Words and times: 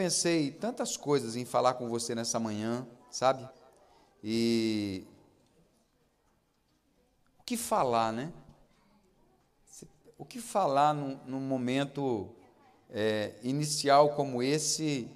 pensei 0.00 0.50
tantas 0.50 0.96
coisas 0.96 1.36
em 1.36 1.44
falar 1.44 1.74
com 1.74 1.86
você 1.86 2.14
nessa 2.14 2.40
manhã, 2.40 2.88
sabe? 3.10 3.46
E 4.24 5.04
o 7.38 7.42
que 7.44 7.54
falar, 7.54 8.10
né? 8.10 8.32
O 10.16 10.24
que 10.24 10.40
falar 10.40 10.94
num, 10.94 11.20
num 11.26 11.40
momento 11.40 12.30
é, 12.88 13.34
inicial 13.42 14.14
como 14.14 14.42
esse, 14.42 15.06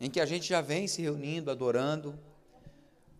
em 0.00 0.08
que 0.08 0.18
a 0.18 0.24
gente 0.24 0.48
já 0.48 0.62
vem 0.62 0.88
se 0.88 1.02
reunindo, 1.02 1.50
adorando, 1.50 2.18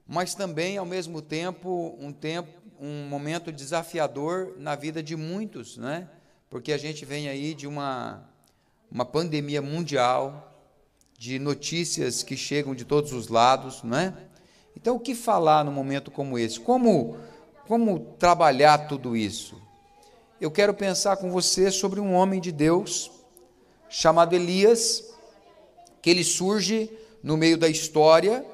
mas 0.07 0.35
também, 0.35 0.79
ao 0.79 0.87
mesmo 0.87 1.21
tempo, 1.21 1.95
um 2.01 2.11
tempo, 2.11 2.51
um 2.81 3.07
momento 3.07 3.53
desafiador 3.53 4.55
na 4.57 4.75
vida 4.75 5.03
de 5.03 5.15
muitos, 5.15 5.77
né? 5.77 6.09
Porque 6.49 6.73
a 6.73 6.79
gente 6.79 7.05
vem 7.05 7.29
aí 7.29 7.53
de 7.53 7.67
uma, 7.67 8.27
uma 8.91 9.05
pandemia 9.05 9.61
mundial, 9.61 10.56
de 11.19 11.39
notícias 11.39 12.23
que 12.23 12.37
chegam 12.37 12.75
de 12.75 12.85
todos 12.85 13.13
os 13.13 13.29
lados, 13.29 13.83
né? 13.83 14.15
Então, 14.77 14.97
o 14.97 15.01
que 15.01 15.15
falar 15.15 15.65
num 15.65 15.73
momento 15.73 16.11
como 16.11 16.39
esse? 16.39 16.61
Como, 16.61 17.17
como 17.67 18.01
trabalhar 18.19 18.87
tudo 18.87 19.17
isso? 19.17 19.61
Eu 20.41 20.51
quero 20.51 20.75
pensar 20.75 21.17
com 21.17 21.31
você 21.31 21.71
sobre 21.71 21.99
um 21.99 22.13
homem 22.13 22.41
de 22.41 22.53
Deus 22.53 23.11
chamado 23.89 24.35
Elias, 24.35 25.05
que 26.03 26.11
ele 26.11 26.23
surge 26.23 26.91
no 27.23 27.37
meio 27.37 27.57
da 27.57 27.69
história 27.69 28.45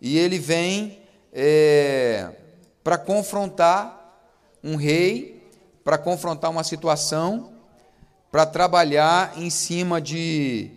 e 0.00 0.18
ele 0.18 0.38
vem 0.38 0.98
é, 1.32 2.30
para 2.82 2.98
confrontar 2.98 4.04
um 4.62 4.76
rei, 4.76 5.50
para 5.82 5.96
confrontar 5.96 6.50
uma 6.50 6.62
situação, 6.62 7.52
para 8.30 8.44
trabalhar 8.44 9.38
em 9.38 9.48
cima 9.48 10.00
de, 10.00 10.70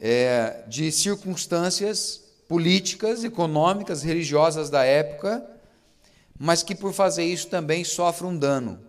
é, 0.00 0.62
de 0.66 0.92
circunstâncias 0.92 2.22
políticas, 2.48 3.24
econômicas, 3.24 4.02
religiosas 4.02 4.70
da 4.70 4.84
época, 4.84 5.44
mas 6.38 6.62
que 6.62 6.74
por 6.74 6.92
fazer 6.92 7.24
isso 7.24 7.48
também 7.48 7.84
sofre 7.84 8.26
um 8.26 8.36
dano, 8.36 8.80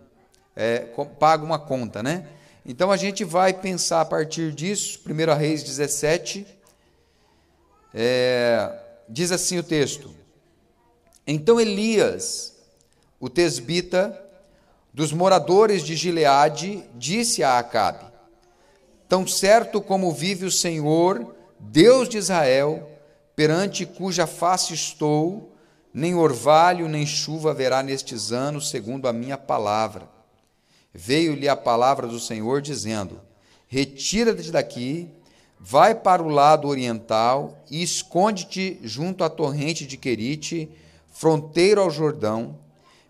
é, 0.54 0.80
paga 1.18 1.44
uma 1.44 1.58
conta, 1.58 2.02
né? 2.02 2.28
Então 2.64 2.90
a 2.90 2.96
gente 2.96 3.24
vai 3.24 3.52
pensar 3.52 4.02
a 4.02 4.04
partir 4.04 4.52
disso, 4.52 5.00
1 5.06 5.34
Reis 5.34 5.62
17, 5.62 6.46
é, 7.92 8.72
diz 9.08 9.32
assim 9.32 9.58
o 9.58 9.62
texto: 9.62 10.14
Então 11.26 11.60
Elias, 11.60 12.56
o 13.18 13.28
tesbita, 13.28 14.18
dos 14.92 15.12
moradores 15.12 15.82
de 15.82 15.96
Gileade, 15.96 16.84
disse 16.94 17.42
a 17.42 17.58
Acabe: 17.58 18.09
Tão 19.10 19.26
certo 19.26 19.82
como 19.82 20.12
vive 20.12 20.46
o 20.46 20.50
Senhor, 20.50 21.34
Deus 21.58 22.08
de 22.08 22.16
Israel, 22.16 22.88
perante 23.36 23.84
cuja 23.84 24.26
face 24.26 24.72
estou, 24.72 25.52
nem 25.92 26.14
orvalho 26.14 26.88
nem 26.88 27.04
chuva 27.04 27.50
haverá 27.50 27.82
nestes 27.82 28.30
anos, 28.30 28.70
segundo 28.70 29.08
a 29.08 29.12
minha 29.12 29.36
palavra. 29.36 30.08
Veio-lhe 30.94 31.48
a 31.48 31.56
palavra 31.56 32.06
do 32.06 32.18
Senhor, 32.18 32.62
dizendo: 32.62 33.20
Retira-te 33.66 34.52
daqui 34.52 35.10
Vai 35.62 35.94
para 35.94 36.22
o 36.22 36.28
lado 36.28 36.66
oriental 36.66 37.62
e 37.70 37.82
esconde-te 37.82 38.78
junto 38.82 39.22
à 39.22 39.28
torrente 39.28 39.86
de 39.86 39.98
Querite, 39.98 40.70
fronteiro 41.12 41.82
ao 41.82 41.90
Jordão. 41.90 42.58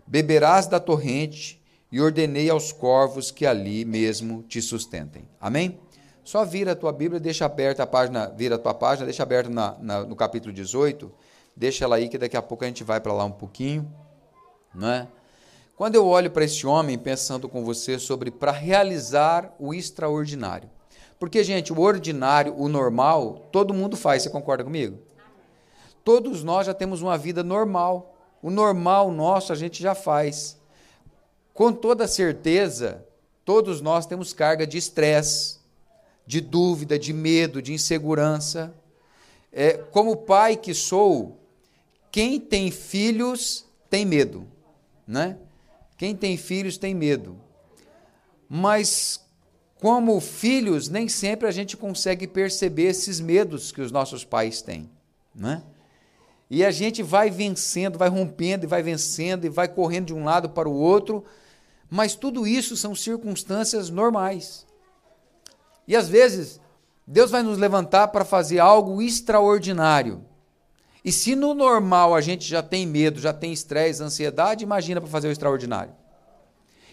Beberás 0.05 0.67
da 0.67 0.77
torrente 0.77 1.61
e 1.89 2.01
ordenei 2.01 2.49
aos 2.49 2.73
corvos 2.73 3.31
que 3.31 3.45
ali 3.45 3.85
mesmo 3.85 4.43
te 4.43 4.61
sustentem. 4.61 5.23
Amém? 5.39 5.79
Só 6.23 6.45
vira 6.45 6.73
a 6.73 6.75
tua 6.75 6.91
Bíblia, 6.91 7.19
deixa 7.19 7.45
aberta 7.45 7.83
a 7.83 7.87
página, 7.87 8.27
vira 8.27 8.55
a 8.55 8.59
tua 8.59 8.73
página, 8.73 9.05
deixa 9.05 9.23
aberta 9.23 9.49
na, 9.49 9.75
na, 9.79 10.03
no 10.03 10.15
capítulo 10.15 10.53
18, 10.53 11.11
deixa 11.55 11.85
ela 11.85 11.95
aí 11.95 12.07
que 12.07 12.17
daqui 12.17 12.37
a 12.37 12.41
pouco 12.41 12.63
a 12.63 12.67
gente 12.67 12.83
vai 12.83 12.99
para 12.99 13.13
lá 13.13 13.25
um 13.25 13.31
pouquinho, 13.31 13.91
não 14.73 14.89
é? 14.89 15.07
Quando 15.75 15.95
eu 15.95 16.07
olho 16.07 16.29
para 16.29 16.45
esse 16.45 16.67
homem 16.67 16.97
pensando 16.97 17.49
com 17.49 17.63
você 17.63 17.97
sobre 17.97 18.29
para 18.29 18.51
realizar 18.51 19.55
o 19.57 19.73
extraordinário, 19.73 20.69
porque, 21.21 21.43
gente, 21.43 21.71
o 21.71 21.79
ordinário, 21.79 22.55
o 22.57 22.67
normal, 22.67 23.47
todo 23.51 23.75
mundo 23.75 23.95
faz, 23.95 24.23
você 24.23 24.29
concorda 24.31 24.63
comigo? 24.63 24.97
Todos 26.03 26.43
nós 26.43 26.65
já 26.65 26.73
temos 26.73 27.03
uma 27.03 27.15
vida 27.15 27.43
normal. 27.43 28.15
O 28.41 28.49
normal 28.49 29.11
nosso 29.11 29.53
a 29.53 29.55
gente 29.55 29.83
já 29.83 29.93
faz. 29.93 30.59
Com 31.53 31.71
toda 31.71 32.07
certeza, 32.07 33.05
todos 33.45 33.81
nós 33.81 34.07
temos 34.07 34.33
carga 34.33 34.65
de 34.65 34.79
estresse, 34.79 35.59
de 36.31 36.39
dúvida, 36.39 36.97
de 36.97 37.11
medo, 37.11 37.61
de 37.61 37.73
insegurança. 37.73 38.73
É, 39.51 39.73
como 39.73 40.15
pai 40.15 40.55
que 40.55 40.73
sou, 40.73 41.37
quem 42.09 42.39
tem 42.39 42.71
filhos 42.71 43.65
tem 43.89 44.05
medo, 44.05 44.47
né? 45.05 45.37
Quem 45.97 46.15
tem 46.15 46.37
filhos 46.37 46.77
tem 46.77 46.95
medo. 46.95 47.35
Mas 48.47 49.19
como 49.75 50.21
filhos, 50.21 50.87
nem 50.87 51.09
sempre 51.09 51.49
a 51.49 51.51
gente 51.51 51.75
consegue 51.75 52.25
perceber 52.25 52.83
esses 52.83 53.19
medos 53.19 53.73
que 53.73 53.81
os 53.81 53.91
nossos 53.91 54.23
pais 54.23 54.61
têm. 54.61 54.89
Né? 55.35 55.61
E 56.49 56.63
a 56.63 56.71
gente 56.71 57.03
vai 57.03 57.29
vencendo, 57.29 57.97
vai 57.97 58.07
rompendo 58.07 58.63
e 58.63 58.69
vai 58.69 58.81
vencendo 58.81 59.43
e 59.43 59.49
vai 59.49 59.67
correndo 59.67 60.05
de 60.05 60.13
um 60.13 60.23
lado 60.23 60.49
para 60.49 60.69
o 60.69 60.73
outro, 60.73 61.25
mas 61.89 62.15
tudo 62.15 62.47
isso 62.47 62.77
são 62.77 62.95
circunstâncias 62.95 63.89
normais. 63.89 64.65
E 65.91 65.95
às 65.97 66.07
vezes, 66.07 66.57
Deus 67.05 67.29
vai 67.29 67.43
nos 67.43 67.57
levantar 67.57 68.07
para 68.07 68.23
fazer 68.23 68.59
algo 68.59 69.01
extraordinário. 69.01 70.23
E 71.03 71.11
se 71.11 71.35
no 71.35 71.53
normal 71.53 72.15
a 72.15 72.21
gente 72.21 72.47
já 72.47 72.63
tem 72.63 72.87
medo, 72.87 73.19
já 73.19 73.33
tem 73.33 73.51
estresse, 73.51 74.01
ansiedade, 74.01 74.63
imagina 74.63 75.01
para 75.01 75.09
fazer 75.09 75.27
o 75.27 75.31
extraordinário. 75.33 75.93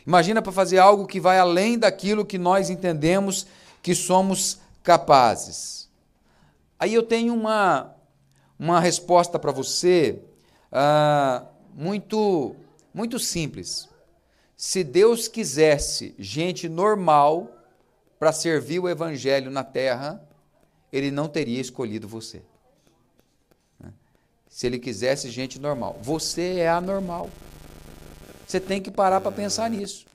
Imagina 0.04 0.42
para 0.42 0.50
fazer 0.50 0.78
algo 0.78 1.06
que 1.06 1.20
vai 1.20 1.38
além 1.38 1.78
daquilo 1.78 2.26
que 2.26 2.38
nós 2.38 2.70
entendemos 2.70 3.46
que 3.80 3.94
somos 3.94 4.58
capazes. 4.82 5.88
Aí 6.76 6.92
eu 6.92 7.04
tenho 7.04 7.32
uma, 7.32 7.94
uma 8.58 8.80
resposta 8.80 9.38
para 9.38 9.52
você 9.52 10.18
uh, 10.72 11.46
muito, 11.72 12.56
muito 12.92 13.16
simples. 13.20 13.88
Se 14.56 14.82
Deus 14.82 15.28
quisesse 15.28 16.16
gente 16.18 16.68
normal 16.68 17.57
para 18.18 18.32
servir 18.32 18.80
o 18.80 18.88
Evangelho 18.88 19.50
na 19.50 19.62
terra, 19.62 20.22
Ele 20.92 21.10
não 21.10 21.28
teria 21.28 21.60
escolhido 21.60 22.08
você. 22.08 22.42
Se 24.48 24.66
Ele 24.66 24.78
quisesse 24.78 25.30
gente 25.30 25.58
normal. 25.58 25.98
Você 26.02 26.56
é 26.56 26.68
anormal. 26.68 27.30
Você 28.46 28.58
tem 28.58 28.80
que 28.80 28.90
parar 28.90 29.20
para 29.20 29.30
pensar 29.30 29.70
nisso. 29.70 30.06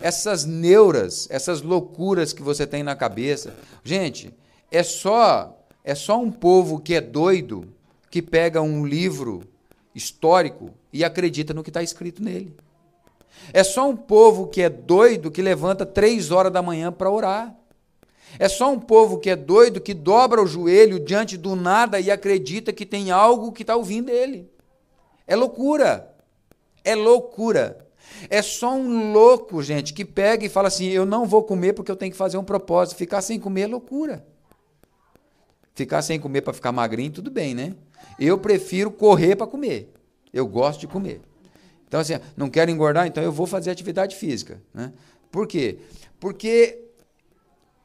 Essas 0.00 0.44
neuras, 0.44 1.26
essas 1.30 1.60
loucuras 1.62 2.32
que 2.32 2.42
você 2.42 2.66
tem 2.66 2.82
na 2.82 2.94
cabeça. 2.94 3.54
Gente, 3.82 4.32
é 4.70 4.82
só 4.82 5.58
é 5.84 5.94
só 5.94 6.20
um 6.20 6.30
povo 6.30 6.78
que 6.78 6.94
é 6.94 7.00
doido 7.00 7.68
que 8.10 8.22
pega 8.22 8.62
um 8.62 8.86
livro 8.86 9.42
histórico 9.94 10.70
e 10.92 11.02
acredita 11.02 11.52
no 11.52 11.62
que 11.62 11.70
está 11.70 11.82
escrito 11.82 12.22
nele. 12.22 12.54
É 13.52 13.62
só 13.64 13.88
um 13.88 13.96
povo 13.96 14.46
que 14.46 14.62
é 14.62 14.68
doido 14.68 15.30
que 15.30 15.42
levanta 15.42 15.84
três 15.84 16.30
horas 16.30 16.52
da 16.52 16.62
manhã 16.62 16.92
para 16.92 17.10
orar. 17.10 17.56
É 18.38 18.48
só 18.48 18.72
um 18.72 18.78
povo 18.78 19.18
que 19.18 19.30
é 19.30 19.36
doido 19.36 19.80
que 19.80 19.92
dobra 19.92 20.42
o 20.42 20.46
joelho 20.46 20.98
diante 20.98 21.36
do 21.36 21.54
nada 21.54 22.00
e 22.00 22.10
acredita 22.10 22.72
que 22.72 22.86
tem 22.86 23.10
algo 23.10 23.52
que 23.52 23.62
está 23.62 23.76
ouvindo 23.76 24.10
ele. 24.10 24.50
É 25.26 25.36
loucura. 25.36 26.14
É 26.84 26.94
loucura. 26.94 27.86
É 28.30 28.40
só 28.40 28.74
um 28.74 29.12
louco, 29.12 29.62
gente, 29.62 29.92
que 29.92 30.04
pega 30.04 30.44
e 30.44 30.48
fala 30.48 30.68
assim: 30.68 30.86
eu 30.86 31.04
não 31.04 31.26
vou 31.26 31.42
comer 31.42 31.72
porque 31.72 31.90
eu 31.90 31.96
tenho 31.96 32.12
que 32.12 32.18
fazer 32.18 32.38
um 32.38 32.44
propósito. 32.44 32.96
Ficar 32.96 33.20
sem 33.20 33.38
comer 33.38 33.62
é 33.62 33.66
loucura. 33.66 34.26
Ficar 35.74 36.02
sem 36.02 36.20
comer 36.20 36.42
para 36.42 36.52
ficar 36.52 36.72
magrinho, 36.72 37.12
tudo 37.12 37.30
bem, 37.30 37.54
né? 37.54 37.74
Eu 38.18 38.38
prefiro 38.38 38.90
correr 38.90 39.36
para 39.36 39.46
comer. 39.46 39.92
Eu 40.32 40.46
gosto 40.46 40.80
de 40.80 40.86
comer. 40.86 41.20
Então, 41.92 42.00
assim, 42.00 42.14
não 42.34 42.48
quero 42.48 42.70
engordar, 42.70 43.06
então 43.06 43.22
eu 43.22 43.30
vou 43.30 43.46
fazer 43.46 43.70
atividade 43.70 44.16
física. 44.16 44.62
Né? 44.72 44.94
Por 45.30 45.46
quê? 45.46 45.76
Porque 46.18 46.86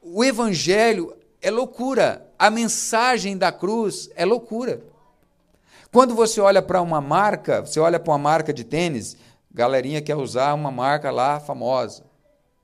o 0.02 0.24
evangelho 0.24 1.14
é 1.42 1.52
loucura. 1.52 2.26
A 2.40 2.50
mensagem 2.50 3.38
da 3.38 3.52
cruz 3.52 4.10
é 4.16 4.24
loucura. 4.24 4.82
Quando 5.92 6.16
você 6.16 6.40
olha 6.40 6.62
para 6.62 6.82
uma 6.82 7.02
marca, 7.02 7.60
você 7.60 7.82
olha 7.82 8.00
para 8.00 8.14
uma 8.14 8.18
marca 8.18 8.54
de 8.54 8.64
tênis, 8.64 9.18
galerinha 9.54 10.02
quer 10.02 10.16
usar 10.16 10.54
uma 10.54 10.72
marca 10.72 11.12
lá 11.12 11.42
famosa. 11.42 12.06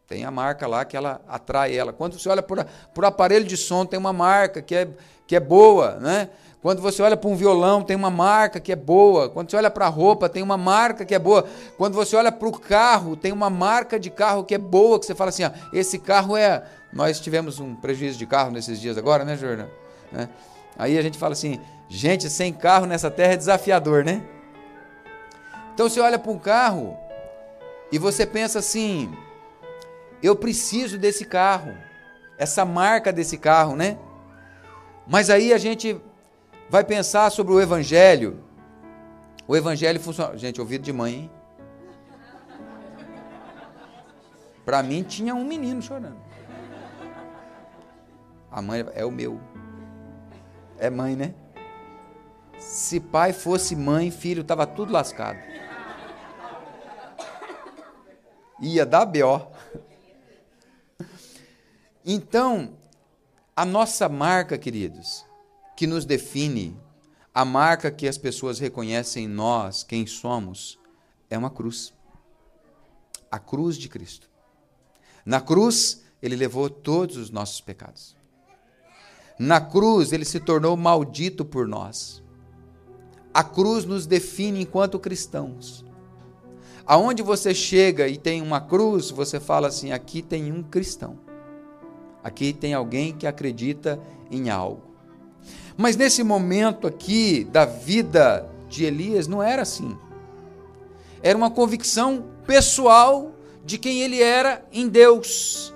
Tem 0.07 0.23
a 0.23 0.31
marca 0.31 0.65
lá 0.65 0.85
que 0.85 0.95
ela 0.95 1.19
atrai 1.27 1.75
ela. 1.75 1.91
Quando 1.91 2.17
você 2.17 2.29
olha 2.29 2.41
para 2.41 2.65
o 2.97 3.05
aparelho 3.05 3.43
de 3.43 3.57
som, 3.57 3.85
tem 3.85 3.99
uma 3.99 4.13
marca 4.13 4.61
que 4.61 4.75
é, 4.75 4.87
que 5.27 5.35
é 5.35 5.41
boa. 5.41 5.95
Né? 5.95 6.29
Quando 6.63 6.81
você 6.81 7.01
olha 7.03 7.17
para 7.17 7.29
um 7.29 7.35
violão, 7.35 7.83
tem 7.83 7.93
uma 7.93 8.09
marca 8.09 8.57
que 8.57 8.71
é 8.71 8.75
boa. 8.75 9.27
Quando 9.27 9.51
você 9.51 9.57
olha 9.57 9.69
para 9.69 9.85
a 9.85 9.89
roupa, 9.89 10.29
tem 10.29 10.41
uma 10.41 10.57
marca 10.57 11.03
que 11.03 11.13
é 11.13 11.19
boa. 11.19 11.45
Quando 11.77 11.93
você 11.93 12.15
olha 12.15 12.31
para 12.31 12.47
o 12.47 12.57
carro, 12.57 13.17
tem 13.17 13.33
uma 13.33 13.49
marca 13.49 13.99
de 13.99 14.09
carro 14.09 14.45
que 14.45 14.55
é 14.55 14.57
boa, 14.57 14.97
que 14.97 15.05
você 15.05 15.13
fala 15.13 15.27
assim: 15.27 15.43
ó, 15.43 15.51
esse 15.73 15.99
carro 15.99 16.37
é. 16.37 16.63
Nós 16.93 17.19
tivemos 17.19 17.59
um 17.59 17.75
prejuízo 17.75 18.17
de 18.17 18.25
carro 18.25 18.49
nesses 18.49 18.79
dias 18.79 18.97
agora, 18.97 19.25
né, 19.25 19.35
Jordan? 19.35 19.67
Né? 20.09 20.29
Aí 20.77 20.97
a 20.97 21.01
gente 21.01 21.17
fala 21.17 21.33
assim: 21.33 21.59
gente, 21.89 22.29
sem 22.29 22.53
carro 22.53 22.85
nessa 22.85 23.11
terra 23.11 23.33
é 23.33 23.37
desafiador, 23.37 24.05
né? 24.05 24.23
Então 25.73 25.89
você 25.89 25.99
olha 25.99 26.17
para 26.17 26.31
um 26.31 26.39
carro 26.39 26.95
e 27.91 27.99
você 27.99 28.25
pensa 28.25 28.59
assim: 28.59 29.13
eu 30.21 30.33
preciso 30.33 30.97
desse 30.97 31.25
carro, 31.25 31.73
essa 32.37 32.63
marca 32.63 33.11
desse 33.11 33.37
carro, 33.37 33.75
né? 33.75 33.97
Mas 35.05 35.29
aí 35.29 35.51
a 35.51 35.57
gente 35.57 35.99
vai 36.69 36.83
pensar 36.83 37.29
sobre 37.31 37.53
o 37.53 37.61
Evangelho. 37.61 38.43
O 39.47 39.55
Evangelho 39.55 39.99
funciona. 39.99 40.37
Gente, 40.37 40.59
ouvido 40.59 40.83
de 40.83 40.93
mãe, 40.93 41.13
hein? 41.13 41.31
Para 44.65 44.81
mim 44.81 45.03
tinha 45.03 45.35
um 45.35 45.43
menino 45.43 45.81
chorando. 45.81 46.21
A 48.49 48.61
mãe 48.61 48.85
é 48.93 49.03
o 49.03 49.11
meu. 49.11 49.39
É 50.77 50.89
mãe, 50.89 51.15
né? 51.15 51.33
Se 52.57 52.99
pai 52.99 53.33
fosse 53.33 53.75
mãe, 53.75 54.09
filho, 54.09 54.41
estava 54.41 54.65
tudo 54.65 54.93
lascado. 54.93 55.39
Ia 58.61 58.85
dar 58.85 59.05
B.O. 59.05 59.41
Então, 62.05 62.77
a 63.55 63.65
nossa 63.65 64.07
marca, 64.07 64.57
queridos, 64.57 65.25
que 65.75 65.87
nos 65.87 66.05
define, 66.05 66.77
a 67.33 67.43
marca 67.43 67.89
que 67.89 68.07
as 68.07 68.17
pessoas 68.17 68.59
reconhecem 68.59 69.25
em 69.25 69.27
nós, 69.27 69.83
quem 69.83 70.05
somos, 70.05 70.79
é 71.29 71.37
uma 71.37 71.49
cruz. 71.49 71.93
A 73.31 73.39
cruz 73.39 73.75
de 73.75 73.89
Cristo. 73.89 74.29
Na 75.25 75.41
cruz, 75.41 76.03
ele 76.21 76.35
levou 76.35 76.69
todos 76.69 77.17
os 77.17 77.29
nossos 77.31 77.59
pecados. 77.59 78.15
Na 79.39 79.59
cruz, 79.59 80.13
ele 80.13 80.25
se 80.25 80.39
tornou 80.39 80.77
maldito 80.77 81.43
por 81.43 81.67
nós. 81.67 82.21
A 83.33 83.43
cruz 83.43 83.83
nos 83.83 84.05
define 84.05 84.61
enquanto 84.61 84.99
cristãos. 84.99 85.83
Aonde 86.85 87.23
você 87.23 87.53
chega 87.53 88.07
e 88.07 88.17
tem 88.17 88.41
uma 88.41 88.61
cruz, 88.61 89.09
você 89.09 89.39
fala 89.39 89.69
assim: 89.69 89.91
aqui 89.91 90.21
tem 90.21 90.51
um 90.51 90.61
cristão. 90.61 91.17
Aqui 92.23 92.53
tem 92.53 92.73
alguém 92.73 93.11
que 93.11 93.25
acredita 93.25 93.99
em 94.29 94.49
algo. 94.49 94.92
Mas 95.77 95.95
nesse 95.95 96.23
momento 96.23 96.87
aqui 96.87 97.43
da 97.45 97.65
vida 97.65 98.49
de 98.69 98.85
Elias 98.85 99.27
não 99.27 99.41
era 99.41 99.61
assim. 99.61 99.97
Era 101.21 101.37
uma 101.37 101.49
convicção 101.49 102.25
pessoal 102.45 103.31
de 103.63 103.77
quem 103.77 104.01
ele 104.01 104.21
era 104.21 104.65
em 104.71 104.87
Deus. 104.87 105.73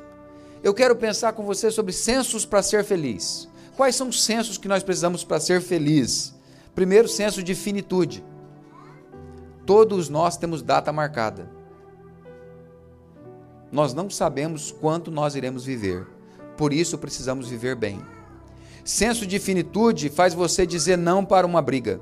Eu 0.63 0.73
quero 0.73 0.95
pensar 0.95 1.33
com 1.33 1.43
você 1.43 1.71
sobre 1.71 1.93
censos 1.93 2.45
para 2.45 2.61
ser 2.61 2.83
feliz. 2.83 3.47
Quais 3.75 3.95
são 3.95 4.09
os 4.09 4.23
censos 4.23 4.57
que 4.57 4.67
nós 4.67 4.83
precisamos 4.83 5.23
para 5.23 5.39
ser 5.39 5.61
feliz? 5.61 6.33
Primeiro, 6.75 7.07
senso 7.07 7.41
de 7.41 7.55
finitude. 7.55 8.23
Todos 9.65 10.09
nós 10.09 10.37
temos 10.37 10.61
data 10.61 10.91
marcada. 10.91 11.49
Nós 13.71 13.93
não 13.93 14.09
sabemos 14.09 14.71
quanto 14.71 15.11
nós 15.11 15.35
iremos 15.35 15.65
viver. 15.65 16.07
Por 16.55 16.73
isso 16.73 16.97
precisamos 16.97 17.49
viver 17.49 17.75
bem. 17.75 18.01
Senso 18.87 19.27
de 19.27 19.37
finitude 19.37 20.07
faz 20.07 20.33
você 20.33 20.65
dizer 20.65 20.97
não 20.97 21.25
para 21.25 21.45
uma 21.45 21.61
briga. 21.61 21.99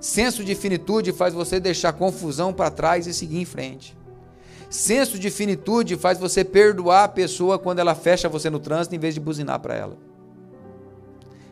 Senso 0.00 0.42
de 0.42 0.54
finitude 0.54 1.12
faz 1.12 1.34
você 1.34 1.60
deixar 1.60 1.92
confusão 1.92 2.50
para 2.50 2.70
trás 2.70 3.06
e 3.06 3.12
seguir 3.12 3.42
em 3.42 3.44
frente. 3.44 3.94
Senso 4.70 5.18
de 5.18 5.30
finitude 5.30 5.98
faz 5.98 6.18
você 6.18 6.42
perdoar 6.42 7.04
a 7.04 7.08
pessoa 7.08 7.58
quando 7.58 7.78
ela 7.78 7.94
fecha 7.94 8.26
você 8.26 8.48
no 8.48 8.58
trânsito 8.58 8.94
em 8.94 8.98
vez 8.98 9.12
de 9.12 9.20
buzinar 9.20 9.60
para 9.60 9.74
ela. 9.74 9.98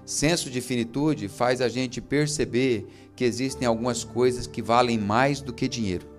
Senso 0.06 0.48
de 0.48 0.62
finitude 0.62 1.28
faz 1.28 1.60
a 1.60 1.68
gente 1.68 2.00
perceber 2.00 2.86
que 3.14 3.26
existem 3.26 3.68
algumas 3.68 4.04
coisas 4.04 4.46
que 4.46 4.62
valem 4.62 4.96
mais 4.96 5.42
do 5.42 5.52
que 5.52 5.68
dinheiro 5.68 6.16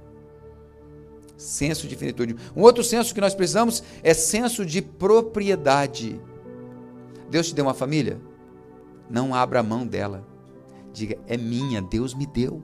senso 1.35 1.88
de 1.88 1.95
finitude. 1.95 2.35
Um 2.53 2.62
outro 2.62 2.83
senso 2.83 3.15
que 3.15 3.21
nós 3.21 3.33
precisamos 3.33 3.81
é 4.03 4.13
senso 4.13 4.65
de 4.65 4.81
propriedade. 4.81 6.19
Deus 7.29 7.47
te 7.47 7.55
deu 7.55 7.65
uma 7.65 7.73
família? 7.73 8.19
Não 9.09 9.33
abra 9.33 9.63
mão 9.63 9.85
dela. 9.85 10.25
Diga, 10.93 11.17
é 11.27 11.37
minha, 11.37 11.81
Deus 11.81 12.13
me 12.13 12.25
deu. 12.25 12.63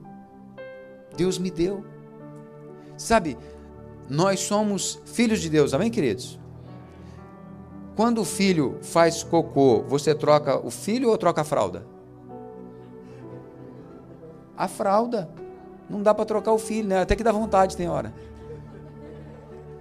Deus 1.16 1.38
me 1.38 1.50
deu. 1.50 1.84
Sabe, 2.96 3.36
nós 4.08 4.40
somos 4.40 5.00
filhos 5.04 5.40
de 5.40 5.48
Deus, 5.48 5.74
amém, 5.74 5.90
queridos? 5.90 6.38
Quando 7.94 8.20
o 8.20 8.24
filho 8.24 8.78
faz 8.82 9.22
cocô, 9.22 9.82
você 9.82 10.14
troca 10.14 10.58
o 10.58 10.70
filho 10.70 11.08
ou 11.08 11.16
troca 11.16 11.40
a 11.40 11.44
fralda? 11.44 11.86
A 14.56 14.68
fralda. 14.68 15.30
Não 15.88 16.02
dá 16.02 16.12
para 16.12 16.24
trocar 16.24 16.52
o 16.52 16.58
filho, 16.58 16.88
né? 16.88 17.00
Até 17.00 17.14
que 17.14 17.22
dá 17.22 17.32
vontade, 17.32 17.76
tem 17.76 17.88
hora 17.88 18.12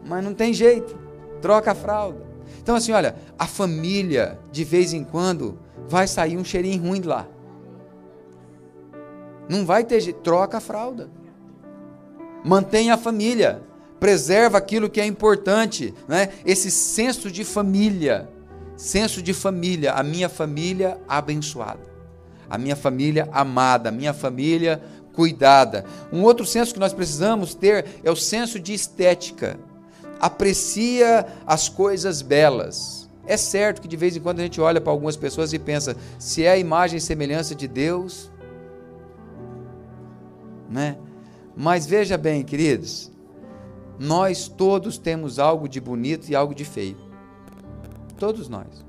mas 0.06 0.24
não 0.24 0.34
tem 0.34 0.54
jeito, 0.54 0.96
troca 1.42 1.72
a 1.72 1.76
fralda. 1.76 2.25
Então, 2.62 2.76
assim, 2.76 2.92
olha, 2.92 3.16
a 3.38 3.48
família, 3.48 4.40
de 4.52 4.64
vez 4.64 4.94
em 4.94 5.04
quando, 5.04 5.60
vai 5.88 6.08
sair 6.08 6.38
um 6.38 6.44
cheirinho 6.44 6.82
ruim 6.82 7.02
de 7.02 7.08
lá. 7.08 7.28
Não 9.48 9.66
vai 9.66 9.84
ter 9.84 10.14
troca 10.14 10.58
a 10.58 10.62
fralda. 10.62 11.10
Mantenha 12.44 12.96
a 12.96 12.98
família, 12.98 13.62
preserva 14.00 14.58
aquilo 14.58 14.90
que 14.90 15.02
é 15.02 15.06
importante, 15.06 15.94
né? 16.08 16.30
esse 16.46 16.70
senso 16.70 17.32
de 17.32 17.44
família. 17.44 18.30
Senso 18.78 19.22
de 19.22 19.34
família, 19.34 19.94
a 19.94 20.04
minha 20.04 20.28
família 20.28 21.00
abençoada, 21.08 21.80
a 22.50 22.58
minha 22.58 22.76
família 22.76 23.30
amada, 23.32 23.88
a 23.88 23.92
minha 23.92 24.14
família 24.14 24.82
cuidada. 25.14 25.86
Um 26.12 26.24
outro 26.24 26.46
senso 26.46 26.74
que 26.74 26.80
nós 26.80 26.94
precisamos 26.94 27.56
ter 27.56 27.86
é 28.04 28.12
o 28.12 28.16
senso 28.18 28.60
de 28.60 28.74
estética 28.74 29.58
aprecia 30.26 31.28
as 31.46 31.70
coisas 31.70 32.24
belas. 32.24 33.08
É 33.28 33.38
certo 33.38 33.80
que 33.80 33.88
de 33.88 33.96
vez 33.96 34.18
em 34.18 34.20
quando 34.20 34.40
a 34.40 34.44
gente 34.44 34.60
olha 34.60 34.82
para 34.82 34.92
algumas 34.92 35.16
pessoas 35.16 35.54
e 35.54 35.60
pensa, 35.60 35.96
se 36.18 36.44
é 36.44 36.52
a 36.52 36.58
imagem 36.58 36.98
e 36.98 37.02
semelhança 37.02 37.54
de 37.54 37.68
Deus, 37.68 38.32
né? 40.68 40.98
Mas 41.56 41.86
veja 41.86 42.18
bem, 42.18 42.44
queridos, 42.44 43.12
nós 44.00 44.48
todos 44.48 44.98
temos 44.98 45.38
algo 45.38 45.70
de 45.70 45.80
bonito 45.80 46.28
e 46.28 46.36
algo 46.36 46.56
de 46.56 46.66
feio. 46.66 46.98
Todos 48.18 48.50
nós. 48.50 48.84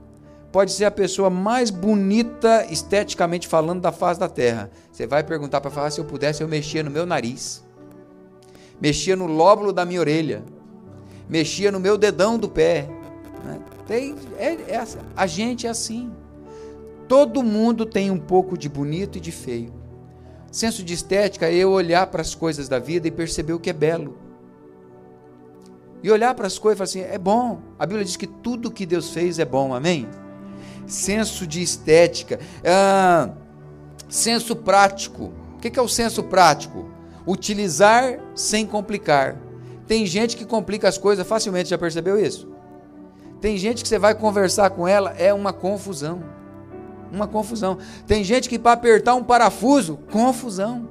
Pode 0.50 0.73
ser 0.73 0.87
a 0.87 0.90
pessoa 0.90 1.28
mais 1.28 1.69
bonita 1.71 2.66
esteticamente 2.71 3.47
falando 3.47 3.83
da 3.83 3.93
face 3.93 4.19
da 4.19 4.28
terra. 4.28 4.71
Você 4.90 5.07
vai 5.07 5.23
perguntar 5.23 5.61
para 5.61 5.71
falar 5.71 5.90
se 5.90 6.00
eu 6.00 6.05
pudesse 6.07 6.43
eu 6.43 6.49
mexia 6.49 6.83
no 6.83 6.90
meu 6.90 7.05
nariz. 7.05 7.62
Mexia 8.81 9.14
no 9.14 9.26
lóbulo 9.26 9.71
da 9.71 9.85
minha 9.85 10.00
orelha 10.00 10.55
mexia 11.28 11.73
no 11.73 11.80
meu 11.80 11.97
dedão 11.97 12.38
do 12.38 12.49
pé. 12.49 12.88
Né? 13.45 13.61
Tem, 13.87 14.14
é, 14.38 14.56
é, 14.68 14.76
assim, 14.76 14.99
a 15.16 15.26
gente 15.26 15.66
é 15.66 15.71
assim. 15.71 16.12
Todo 17.09 17.42
mundo 17.42 17.87
tem 17.87 18.11
um 18.11 18.18
pouco 18.18 18.59
de 18.59 18.68
bonito 18.68 19.18
e 19.18 19.21
de 19.21 19.30
feio. 19.30 19.73
Senso 20.50 20.83
de 20.83 20.95
estética 20.95 21.47
é 21.47 21.54
eu 21.54 21.71
olhar 21.71 22.06
para 22.09 22.23
as 22.23 22.35
coisas 22.35 22.68
da 22.68 22.78
vida 22.78 23.06
e 23.06 23.11
perceber 23.11 23.52
o 23.52 23.61
que 23.61 23.71
é 23.71 23.73
belo. 23.73 24.16
E 26.02 26.11
olhar 26.11 26.35
para 26.35 26.47
as 26.47 26.59
coisas 26.59 26.76
e 26.76 26.78
falar 26.78 27.06
assim: 27.06 27.14
é 27.14 27.18
bom. 27.18 27.61
A 27.78 27.87
Bíblia 27.87 28.04
diz 28.04 28.16
que 28.16 28.26
tudo 28.26 28.71
que 28.71 28.87
Deus 28.87 29.11
fez 29.11 29.38
é 29.38 29.45
bom, 29.45 29.75
amém? 29.75 30.09
Senso 30.87 31.47
de 31.47 31.62
estética. 31.62 32.40
Ah, 32.64 33.30
senso 34.09 34.56
prático. 34.56 35.33
O 35.56 35.59
que 35.59 35.78
é 35.78 35.83
o 35.83 35.88
senso 35.88 36.23
prático? 36.23 36.88
Utilizar 37.26 38.18
sem 38.35 38.66
complicar. 38.66 39.37
Tem 39.87 40.05
gente 40.05 40.37
que 40.37 40.45
complica 40.45 40.88
as 40.88 40.99
coisas 40.99 41.26
facilmente, 41.26 41.69
já 41.69 41.78
percebeu 41.78 42.19
isso? 42.19 42.49
Tem 43.40 43.57
gente 43.57 43.83
que 43.83 43.88
você 43.88 43.99
vai 43.99 44.14
conversar 44.14 44.71
com 44.71 44.88
ela, 44.88 45.11
é 45.16 45.33
uma 45.33 45.52
confusão. 45.52 46.23
Uma 47.12 47.28
confusão. 47.28 47.78
Tem 48.07 48.25
gente 48.25 48.49
que 48.49 48.59
para 48.59 48.73
apertar 48.73 49.14
um 49.14 49.23
parafuso, 49.23 49.99
confusão. 50.11 50.88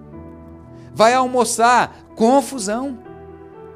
Vai 0.93 1.13
almoçar, 1.13 2.05
confusão. 2.15 2.97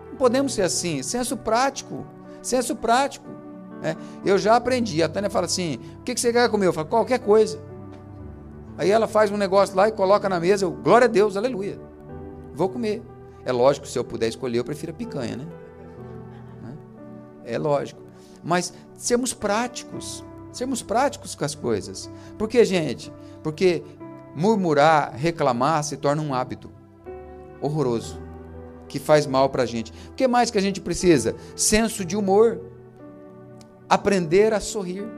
Não 0.09 0.15
podemos 0.15 0.53
ser 0.53 0.61
assim. 0.61 1.03
Senso 1.03 1.35
prático. 1.35 2.05
Senso 2.41 2.75
prático. 2.75 3.27
É, 3.83 3.95
eu 4.25 4.37
já 4.37 4.55
aprendi. 4.55 5.03
A 5.03 5.09
Tânia 5.09 5.29
fala 5.29 5.45
assim: 5.45 5.79
o 5.99 6.03
que 6.03 6.17
você 6.17 6.31
quer 6.31 6.49
comer? 6.49 6.67
Eu 6.67 6.73
falo, 6.73 6.87
qualquer 6.87 7.19
coisa. 7.19 7.59
Aí 8.77 8.89
ela 8.89 9.07
faz 9.07 9.29
um 9.31 9.37
negócio 9.37 9.75
lá 9.75 9.89
e 9.89 9.91
coloca 9.91 10.29
na 10.29 10.39
mesa. 10.39 10.63
Eu, 10.63 10.71
glória 10.71 11.05
a 11.05 11.09
Deus, 11.09 11.35
aleluia. 11.35 11.79
Vou 12.53 12.69
comer. 12.69 13.03
É 13.49 13.51
lógico, 13.51 13.87
se 13.87 13.97
eu 13.97 14.03
puder 14.03 14.27
escolher, 14.27 14.59
eu 14.59 14.63
prefiro 14.63 14.91
a 14.91 14.95
picanha, 14.95 15.35
né? 15.35 15.47
É 17.43 17.57
lógico. 17.57 17.99
Mas 18.43 18.71
sermos 18.95 19.33
práticos. 19.33 20.23
Sermos 20.51 20.83
práticos 20.83 21.33
com 21.33 21.43
as 21.43 21.55
coisas. 21.55 22.11
Por 22.37 22.47
que, 22.47 22.63
gente? 22.63 23.11
Porque 23.41 23.83
murmurar, 24.35 25.15
reclamar 25.15 25.83
se 25.83 25.97
torna 25.97 26.21
um 26.21 26.31
hábito 26.31 26.69
horroroso 27.59 28.21
que 28.87 28.99
faz 28.99 29.25
mal 29.25 29.49
para 29.49 29.63
a 29.63 29.65
gente. 29.65 29.91
O 30.09 30.13
que 30.13 30.27
mais 30.27 30.51
que 30.51 30.59
a 30.59 30.61
gente 30.61 30.79
precisa? 30.79 31.35
Senso 31.55 32.05
de 32.05 32.15
humor. 32.15 32.61
Aprender 33.89 34.53
a 34.53 34.59
sorrir. 34.59 35.09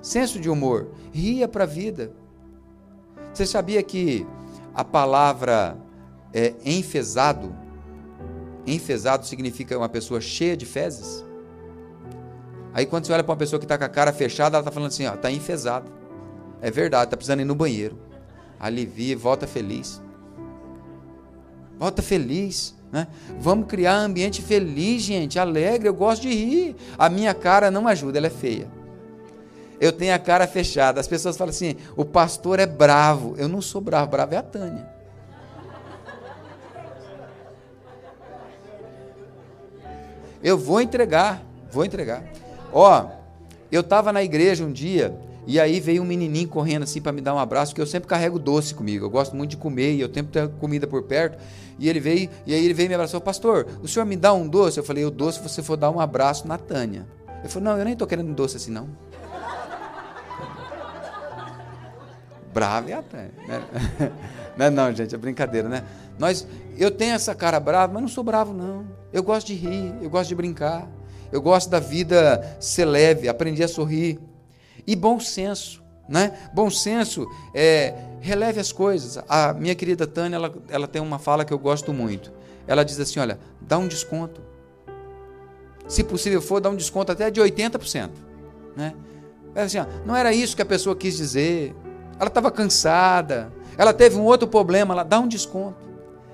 Senso 0.00 0.40
de 0.40 0.48
humor. 0.48 0.88
Ria 1.12 1.46
para 1.46 1.64
a 1.64 1.66
vida. 1.66 2.10
Você 3.34 3.44
sabia 3.44 3.82
que 3.82 4.26
a 4.74 4.82
palavra 4.82 5.76
é, 6.32 6.54
enfesado, 6.64 7.54
enfesado 8.66 9.26
significa 9.26 9.76
uma 9.76 9.88
pessoa 9.88 10.20
cheia 10.20 10.56
de 10.56 10.66
fezes? 10.66 11.24
Aí 12.72 12.86
quando 12.86 13.06
você 13.06 13.12
olha 13.12 13.24
para 13.24 13.32
uma 13.32 13.38
pessoa 13.38 13.58
que 13.58 13.64
está 13.64 13.76
com 13.76 13.84
a 13.84 13.88
cara 13.88 14.12
fechada, 14.12 14.56
ela 14.56 14.62
está 14.62 14.70
falando 14.70 14.88
assim, 14.88 15.06
ó, 15.06 15.14
está 15.14 15.30
enfesada. 15.30 15.90
É 16.60 16.70
verdade, 16.70 17.04
está 17.04 17.16
precisando 17.16 17.40
ir 17.40 17.44
no 17.44 17.54
banheiro. 17.54 17.98
Alivia, 18.58 19.16
volta 19.16 19.46
feliz. 19.46 20.00
Volta 21.78 22.02
feliz. 22.02 22.74
Né? 22.92 23.06
Vamos 23.38 23.66
criar 23.66 24.00
um 24.00 24.04
ambiente 24.04 24.42
feliz, 24.42 25.02
gente, 25.02 25.38
alegre. 25.38 25.88
Eu 25.88 25.94
gosto 25.94 26.22
de 26.22 26.28
rir. 26.28 26.76
A 26.98 27.08
minha 27.08 27.32
cara 27.32 27.70
não 27.70 27.88
ajuda, 27.88 28.18
ela 28.18 28.26
é 28.26 28.30
feia. 28.30 28.68
Eu 29.80 29.92
tenho 29.92 30.14
a 30.14 30.18
cara 30.18 30.46
fechada. 30.46 31.00
As 31.00 31.08
pessoas 31.08 31.36
falam 31.36 31.50
assim: 31.50 31.76
o 31.96 32.04
pastor 32.04 32.58
é 32.58 32.66
bravo. 32.66 33.34
Eu 33.38 33.48
não 33.48 33.62
sou 33.62 33.80
bravo, 33.80 34.10
bravo 34.10 34.34
é 34.34 34.36
a 34.36 34.42
Tânia. 34.42 34.99
Eu 40.42 40.56
vou 40.56 40.80
entregar, 40.80 41.42
vou 41.70 41.84
entregar. 41.84 42.24
Ó, 42.72 43.06
eu 43.70 43.82
estava 43.82 44.12
na 44.12 44.22
igreja 44.22 44.64
um 44.64 44.72
dia 44.72 45.14
e 45.46 45.58
aí 45.58 45.80
veio 45.80 46.02
um 46.02 46.04
menininho 46.04 46.48
correndo 46.48 46.84
assim 46.84 47.00
para 47.00 47.12
me 47.12 47.20
dar 47.20 47.34
um 47.34 47.38
abraço, 47.38 47.72
porque 47.72 47.82
eu 47.82 47.86
sempre 47.86 48.08
carrego 48.08 48.38
doce 48.38 48.74
comigo. 48.74 49.04
Eu 49.04 49.10
gosto 49.10 49.36
muito 49.36 49.50
de 49.50 49.56
comer 49.56 49.94
e 49.94 50.00
eu 50.00 50.12
sempre 50.12 50.32
tenho 50.32 50.48
comida 50.50 50.86
por 50.86 51.02
perto. 51.02 51.38
E 51.78 51.88
ele 51.88 52.00
veio, 52.00 52.28
e 52.46 52.54
aí 52.54 52.64
ele 52.64 52.74
veio 52.74 52.86
e 52.86 52.88
me 52.88 52.94
abraçou, 52.94 53.20
pastor, 53.20 53.66
o 53.82 53.88
senhor 53.88 54.04
me 54.04 54.16
dá 54.16 54.32
um 54.32 54.48
doce? 54.48 54.78
Eu 54.78 54.84
falei, 54.84 55.04
o 55.04 55.10
doce 55.10 55.42
você 55.42 55.62
for 55.62 55.76
dar 55.76 55.90
um 55.90 56.00
abraço 56.00 56.46
na 56.46 56.58
Tânia. 56.58 57.06
Ele 57.40 57.48
falou, 57.48 57.70
não, 57.70 57.78
eu 57.78 57.84
nem 57.84 57.94
estou 57.94 58.06
querendo 58.06 58.32
doce 58.34 58.56
assim, 58.56 58.70
não. 58.70 58.88
Brava 62.52 62.90
é 62.90 62.94
a 62.94 63.02
Tânia. 63.02 63.32
Né? 63.46 63.62
Não 64.56 64.66
é 64.66 64.70
não, 64.70 64.92
gente, 64.92 65.14
é 65.14 65.18
brincadeira, 65.18 65.68
né? 65.70 65.84
Nós, 66.18 66.46
eu 66.76 66.90
tenho 66.90 67.14
essa 67.14 67.34
cara 67.34 67.58
brava, 67.58 67.94
mas 67.94 68.02
não 68.02 68.08
sou 68.08 68.22
bravo, 68.22 68.52
não. 68.52 68.84
Eu 69.12 69.22
gosto 69.22 69.48
de 69.48 69.54
rir, 69.54 69.94
eu 70.00 70.10
gosto 70.10 70.28
de 70.28 70.34
brincar. 70.34 70.88
Eu 71.32 71.40
gosto 71.40 71.70
da 71.70 71.78
vida 71.78 72.56
ser 72.58 72.84
leve, 72.84 73.28
aprendi 73.28 73.62
a 73.62 73.68
sorrir. 73.68 74.18
E 74.86 74.96
bom 74.96 75.20
senso, 75.20 75.82
né? 76.08 76.50
Bom 76.52 76.70
senso 76.70 77.26
é 77.54 77.94
releve 78.20 78.60
as 78.60 78.72
coisas. 78.72 79.22
A 79.28 79.52
minha 79.52 79.74
querida 79.74 80.06
Tânia, 80.06 80.36
ela, 80.36 80.54
ela 80.68 80.88
tem 80.88 81.00
uma 81.00 81.18
fala 81.18 81.44
que 81.44 81.52
eu 81.52 81.58
gosto 81.58 81.92
muito. 81.92 82.32
Ela 82.66 82.84
diz 82.84 82.98
assim: 83.00 83.20
olha, 83.20 83.38
dá 83.60 83.78
um 83.78 83.88
desconto. 83.88 84.40
Se 85.88 86.04
possível 86.04 86.40
for, 86.40 86.60
dá 86.60 86.70
um 86.70 86.76
desconto 86.76 87.10
até 87.10 87.30
de 87.30 87.40
80%. 87.40 88.10
Né? 88.76 88.94
É 89.54 89.62
assim, 89.62 89.78
ó, 89.78 89.86
não 90.06 90.14
era 90.14 90.32
isso 90.32 90.54
que 90.54 90.62
a 90.62 90.66
pessoa 90.66 90.94
quis 90.94 91.16
dizer. 91.16 91.74
Ela 92.18 92.28
estava 92.28 92.50
cansada. 92.50 93.52
Ela 93.76 93.92
teve 93.92 94.16
um 94.16 94.24
outro 94.24 94.46
problema. 94.46 94.94
Ela 94.94 95.02
dá 95.02 95.18
um 95.18 95.26
desconto. 95.26 95.89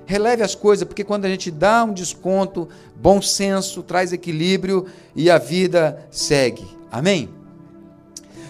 Releve 0.06 0.42
as 0.42 0.54
coisas, 0.54 0.86
porque 0.86 1.02
quando 1.02 1.24
a 1.24 1.28
gente 1.28 1.50
dá 1.50 1.82
um 1.82 1.92
desconto, 1.92 2.68
bom 2.94 3.20
senso, 3.20 3.82
traz 3.82 4.12
equilíbrio 4.12 4.86
e 5.14 5.28
a 5.28 5.36
vida 5.36 6.06
segue. 6.10 6.64
Amém? 6.90 7.28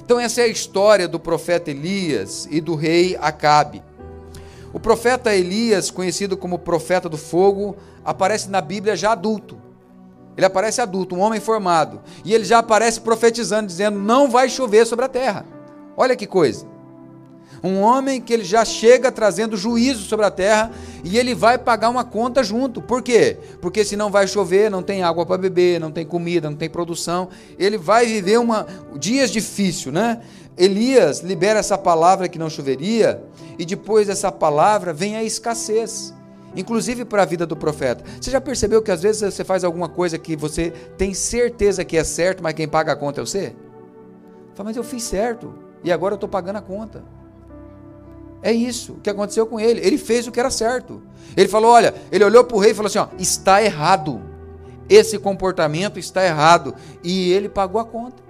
Então, 0.04 0.20
essa 0.20 0.42
é 0.42 0.44
a 0.44 0.48
história 0.48 1.08
do 1.08 1.18
profeta 1.18 1.70
Elias 1.70 2.46
e 2.50 2.60
do 2.60 2.74
rei 2.74 3.16
Acabe. 3.20 3.82
O 4.72 4.78
profeta 4.78 5.34
Elias, 5.34 5.90
conhecido 5.90 6.36
como 6.36 6.58
profeta 6.58 7.08
do 7.08 7.16
fogo, 7.16 7.76
aparece 8.04 8.50
na 8.50 8.60
Bíblia 8.60 8.94
já 8.94 9.12
adulto. 9.12 9.56
Ele 10.36 10.44
aparece 10.44 10.82
adulto, 10.82 11.14
um 11.16 11.20
homem 11.20 11.40
formado. 11.40 12.02
E 12.22 12.34
ele 12.34 12.44
já 12.44 12.58
aparece 12.58 13.00
profetizando, 13.00 13.66
dizendo: 13.66 13.98
Não 13.98 14.30
vai 14.30 14.50
chover 14.50 14.86
sobre 14.86 15.06
a 15.06 15.08
terra. 15.08 15.46
Olha 15.96 16.14
que 16.14 16.26
coisa. 16.26 16.66
Um 17.62 17.80
homem 17.80 18.20
que 18.20 18.32
ele 18.32 18.44
já 18.44 18.64
chega 18.64 19.10
trazendo 19.10 19.56
juízo 19.56 20.02
sobre 20.02 20.26
a 20.26 20.30
terra 20.30 20.70
e 21.02 21.18
ele 21.18 21.34
vai 21.34 21.58
pagar 21.58 21.88
uma 21.88 22.04
conta 22.04 22.44
junto. 22.44 22.82
Por 22.82 23.02
quê? 23.02 23.38
Porque 23.60 23.84
se 23.84 23.96
não 23.96 24.10
vai 24.10 24.26
chover, 24.26 24.70
não 24.70 24.82
tem 24.82 25.02
água 25.02 25.24
para 25.24 25.38
beber, 25.38 25.80
não 25.80 25.90
tem 25.90 26.04
comida, 26.04 26.50
não 26.50 26.56
tem 26.56 26.68
produção, 26.68 27.28
ele 27.58 27.78
vai 27.78 28.06
viver 28.06 28.38
uma 28.38 28.66
dias 28.98 29.30
difíceis, 29.30 29.92
né? 29.92 30.20
Elias 30.56 31.20
libera 31.20 31.58
essa 31.58 31.76
palavra 31.76 32.28
que 32.28 32.38
não 32.38 32.48
choveria 32.48 33.22
e 33.58 33.64
depois 33.64 34.06
dessa 34.06 34.32
palavra 34.32 34.92
vem 34.92 35.16
a 35.16 35.22
escassez. 35.22 36.14
Inclusive 36.54 37.04
para 37.04 37.22
a 37.22 37.26
vida 37.26 37.44
do 37.44 37.54
profeta. 37.54 38.02
Você 38.18 38.30
já 38.30 38.40
percebeu 38.40 38.80
que 38.80 38.90
às 38.90 39.02
vezes 39.02 39.34
você 39.34 39.44
faz 39.44 39.62
alguma 39.62 39.90
coisa 39.90 40.16
que 40.16 40.34
você 40.34 40.70
tem 40.96 41.12
certeza 41.12 41.84
que 41.84 41.98
é 41.98 42.04
certo, 42.04 42.42
mas 42.42 42.54
quem 42.54 42.66
paga 42.66 42.92
a 42.92 42.96
conta 42.96 43.20
é 43.20 43.26
você? 43.26 43.54
Fala, 44.54 44.70
mas 44.70 44.76
eu 44.76 44.82
fiz 44.82 45.02
certo 45.02 45.52
e 45.84 45.92
agora 45.92 46.14
eu 46.14 46.16
estou 46.16 46.28
pagando 46.28 46.56
a 46.56 46.62
conta. 46.62 47.04
É 48.42 48.52
isso 48.52 48.96
que 49.02 49.10
aconteceu 49.10 49.46
com 49.46 49.58
ele. 49.58 49.80
Ele 49.80 49.98
fez 49.98 50.26
o 50.26 50.32
que 50.32 50.40
era 50.40 50.50
certo. 50.50 51.02
Ele 51.36 51.48
falou: 51.48 51.70
olha, 51.70 51.94
ele 52.10 52.24
olhou 52.24 52.44
para 52.44 52.56
o 52.56 52.60
rei 52.60 52.70
e 52.70 52.74
falou 52.74 52.86
assim: 52.86 52.98
ó, 52.98 53.08
está 53.18 53.62
errado. 53.62 54.20
Esse 54.88 55.18
comportamento 55.18 55.98
está 55.98 56.24
errado. 56.24 56.74
E 57.02 57.32
ele 57.32 57.48
pagou 57.48 57.80
a 57.80 57.84
conta. 57.84 58.22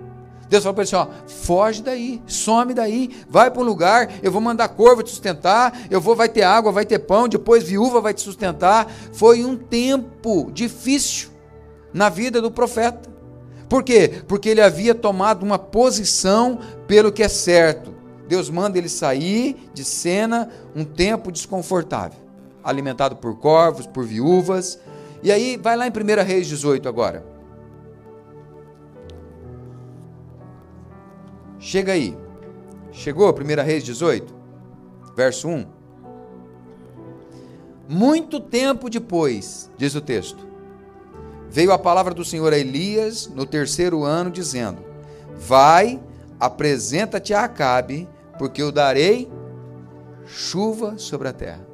Deus 0.48 0.62
falou 0.62 0.74
para 0.74 0.84
ele 0.84 0.94
assim: 0.94 1.10
ó, 1.10 1.26
foge 1.26 1.82
daí, 1.82 2.22
some 2.26 2.72
daí, 2.72 3.16
vai 3.28 3.50
para 3.50 3.60
um 3.60 3.64
lugar, 3.64 4.10
eu 4.22 4.30
vou 4.30 4.40
mandar 4.40 4.68
corvo 4.68 5.02
te 5.02 5.10
sustentar, 5.10 5.76
eu 5.90 6.00
vou, 6.00 6.14
vai 6.14 6.28
ter 6.28 6.42
água, 6.42 6.70
vai 6.70 6.86
ter 6.86 7.00
pão, 7.00 7.28
depois 7.28 7.64
viúva 7.64 8.00
vai 8.00 8.14
te 8.14 8.22
sustentar. 8.22 8.90
Foi 9.12 9.44
um 9.44 9.56
tempo 9.56 10.50
difícil 10.52 11.30
na 11.92 12.08
vida 12.08 12.40
do 12.40 12.50
profeta. 12.50 13.10
Por 13.68 13.82
quê? 13.82 14.22
Porque 14.28 14.48
ele 14.48 14.60
havia 14.60 14.94
tomado 14.94 15.42
uma 15.42 15.58
posição 15.58 16.60
pelo 16.86 17.10
que 17.10 17.22
é 17.22 17.28
certo. 17.28 17.95
Deus 18.28 18.50
manda 18.50 18.76
ele 18.78 18.88
sair 18.88 19.70
de 19.72 19.84
cena 19.84 20.50
um 20.74 20.84
tempo 20.84 21.30
desconfortável, 21.30 22.18
alimentado 22.62 23.16
por 23.16 23.38
corvos, 23.38 23.86
por 23.86 24.04
viúvas. 24.04 24.78
E 25.22 25.30
aí, 25.30 25.56
vai 25.56 25.76
lá 25.76 25.86
em 25.86 25.90
1 25.90 26.24
Reis 26.24 26.46
18 26.46 26.88
agora. 26.88 27.24
Chega 31.58 31.92
aí. 31.92 32.16
Chegou 32.92 33.32
1 33.32 33.64
Reis 33.64 33.84
18, 33.84 34.34
verso 35.14 35.48
1. 35.48 35.66
Muito 37.88 38.40
tempo 38.40 38.90
depois, 38.90 39.70
diz 39.76 39.94
o 39.94 40.00
texto, 40.00 40.46
veio 41.48 41.72
a 41.72 41.78
palavra 41.78 42.12
do 42.12 42.24
Senhor 42.24 42.52
a 42.52 42.58
Elias 42.58 43.28
no 43.28 43.46
terceiro 43.46 44.02
ano, 44.02 44.30
dizendo: 44.30 44.82
Vai, 45.38 46.00
apresenta-te 46.40 47.32
a 47.32 47.44
Acabe 47.44 48.08
porque 48.38 48.62
eu 48.62 48.70
darei 48.72 49.30
chuva 50.26 50.98
sobre 50.98 51.28
a 51.28 51.32
terra. 51.32 51.66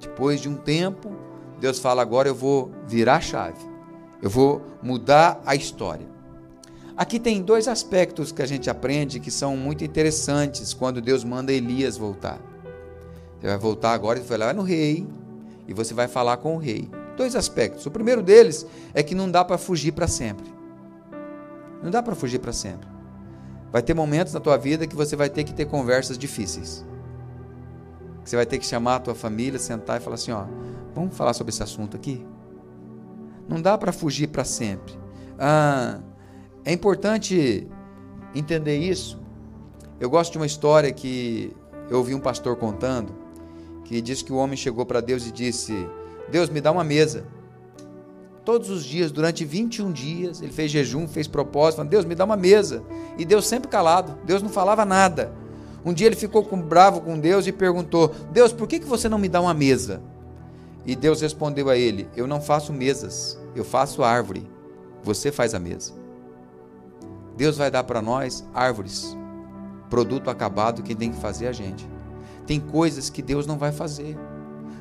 Depois 0.00 0.40
de 0.40 0.48
um 0.48 0.56
tempo, 0.56 1.14
Deus 1.60 1.78
fala: 1.78 2.02
agora 2.02 2.28
eu 2.28 2.34
vou 2.34 2.70
virar 2.86 3.16
a 3.16 3.20
chave, 3.20 3.60
eu 4.20 4.30
vou 4.30 4.62
mudar 4.82 5.40
a 5.44 5.54
história. 5.54 6.06
Aqui 6.96 7.18
tem 7.18 7.40
dois 7.40 7.68
aspectos 7.68 8.32
que 8.32 8.42
a 8.42 8.46
gente 8.46 8.68
aprende 8.68 9.18
que 9.18 9.30
são 9.30 9.56
muito 9.56 9.82
interessantes 9.82 10.74
quando 10.74 11.00
Deus 11.00 11.24
manda 11.24 11.52
Elias 11.52 11.96
voltar. 11.96 12.38
Você 13.40 13.46
vai 13.46 13.58
voltar 13.58 13.92
agora 13.92 14.18
e 14.18 14.22
vai 14.22 14.38
lá 14.38 14.52
no 14.52 14.62
rei 14.62 15.06
e 15.66 15.72
você 15.72 15.94
vai 15.94 16.06
falar 16.06 16.36
com 16.36 16.54
o 16.54 16.58
rei. 16.58 16.90
Dois 17.16 17.34
aspectos. 17.34 17.86
O 17.86 17.90
primeiro 17.90 18.22
deles 18.22 18.66
é 18.92 19.02
que 19.02 19.14
não 19.14 19.30
dá 19.30 19.44
para 19.44 19.58
fugir 19.58 19.92
para 19.92 20.06
sempre. 20.06 20.52
Não 21.82 21.90
dá 21.90 22.02
para 22.02 22.14
fugir 22.14 22.38
para 22.38 22.52
sempre. 22.52 22.91
Vai 23.72 23.82
ter 23.82 23.94
momentos 23.94 24.34
na 24.34 24.40
tua 24.40 24.58
vida 24.58 24.86
que 24.86 24.94
você 24.94 25.16
vai 25.16 25.30
ter 25.30 25.44
que 25.44 25.54
ter 25.54 25.64
conversas 25.64 26.18
difíceis. 26.18 26.84
você 28.22 28.36
vai 28.36 28.44
ter 28.44 28.58
que 28.58 28.66
chamar 28.66 28.96
a 28.96 29.00
tua 29.00 29.14
família, 29.14 29.58
sentar 29.58 29.98
e 29.98 30.04
falar 30.04 30.14
assim, 30.14 30.30
ó, 30.30 30.44
vamos 30.94 31.16
falar 31.16 31.32
sobre 31.32 31.50
esse 31.50 31.62
assunto 31.62 31.96
aqui? 31.96 32.24
Não 33.48 33.60
dá 33.60 33.76
para 33.78 33.90
fugir 33.90 34.28
para 34.28 34.44
sempre. 34.44 34.94
Ah, 35.38 36.00
é 36.64 36.72
importante 36.72 37.66
entender 38.34 38.76
isso. 38.76 39.18
Eu 39.98 40.10
gosto 40.10 40.32
de 40.32 40.38
uma 40.38 40.46
história 40.46 40.92
que 40.92 41.56
eu 41.88 41.98
ouvi 41.98 42.14
um 42.14 42.20
pastor 42.20 42.56
contando, 42.56 43.14
que 43.84 44.00
diz 44.00 44.20
que 44.22 44.32
o 44.32 44.36
homem 44.36 44.56
chegou 44.56 44.84
para 44.84 45.00
Deus 45.00 45.26
e 45.26 45.32
disse: 45.32 45.72
Deus, 46.30 46.48
me 46.50 46.60
dá 46.60 46.70
uma 46.70 46.84
mesa 46.84 47.26
todos 48.44 48.70
os 48.70 48.84
dias, 48.84 49.10
durante 49.10 49.44
21 49.44 49.92
dias. 49.92 50.40
Ele 50.40 50.52
fez 50.52 50.70
jejum, 50.70 51.06
fez 51.06 51.26
propósito, 51.26 51.76
falando, 51.76 51.90
Deus, 51.90 52.04
me 52.04 52.14
dá 52.14 52.24
uma 52.24 52.36
mesa. 52.36 52.82
E 53.18 53.24
Deus 53.24 53.46
sempre 53.46 53.68
calado, 53.68 54.18
Deus 54.24 54.42
não 54.42 54.48
falava 54.48 54.84
nada. 54.84 55.32
Um 55.84 55.92
dia 55.92 56.06
ele 56.06 56.16
ficou 56.16 56.44
com, 56.44 56.60
bravo 56.60 57.00
com 57.00 57.18
Deus 57.18 57.46
e 57.46 57.52
perguntou: 57.52 58.12
Deus, 58.32 58.52
por 58.52 58.68
que, 58.68 58.78
que 58.78 58.86
você 58.86 59.08
não 59.08 59.18
me 59.18 59.28
dá 59.28 59.40
uma 59.40 59.54
mesa? 59.54 60.00
E 60.86 60.94
Deus 60.94 61.20
respondeu 61.20 61.68
a 61.68 61.76
ele: 61.76 62.08
Eu 62.16 62.26
não 62.26 62.40
faço 62.40 62.72
mesas, 62.72 63.38
eu 63.54 63.64
faço 63.64 64.02
árvore. 64.02 64.48
Você 65.02 65.32
faz 65.32 65.54
a 65.54 65.58
mesa. 65.58 65.92
Deus 67.36 67.56
vai 67.56 67.70
dar 67.70 67.82
para 67.82 68.00
nós 68.00 68.44
árvores, 68.54 69.16
produto 69.90 70.30
acabado, 70.30 70.82
quem 70.82 70.94
tem 70.94 71.10
que 71.10 71.18
fazer 71.18 71.48
a 71.48 71.52
gente. 71.52 71.88
Tem 72.46 72.60
coisas 72.60 73.10
que 73.10 73.22
Deus 73.22 73.46
não 73.46 73.58
vai 73.58 73.72
fazer. 73.72 74.16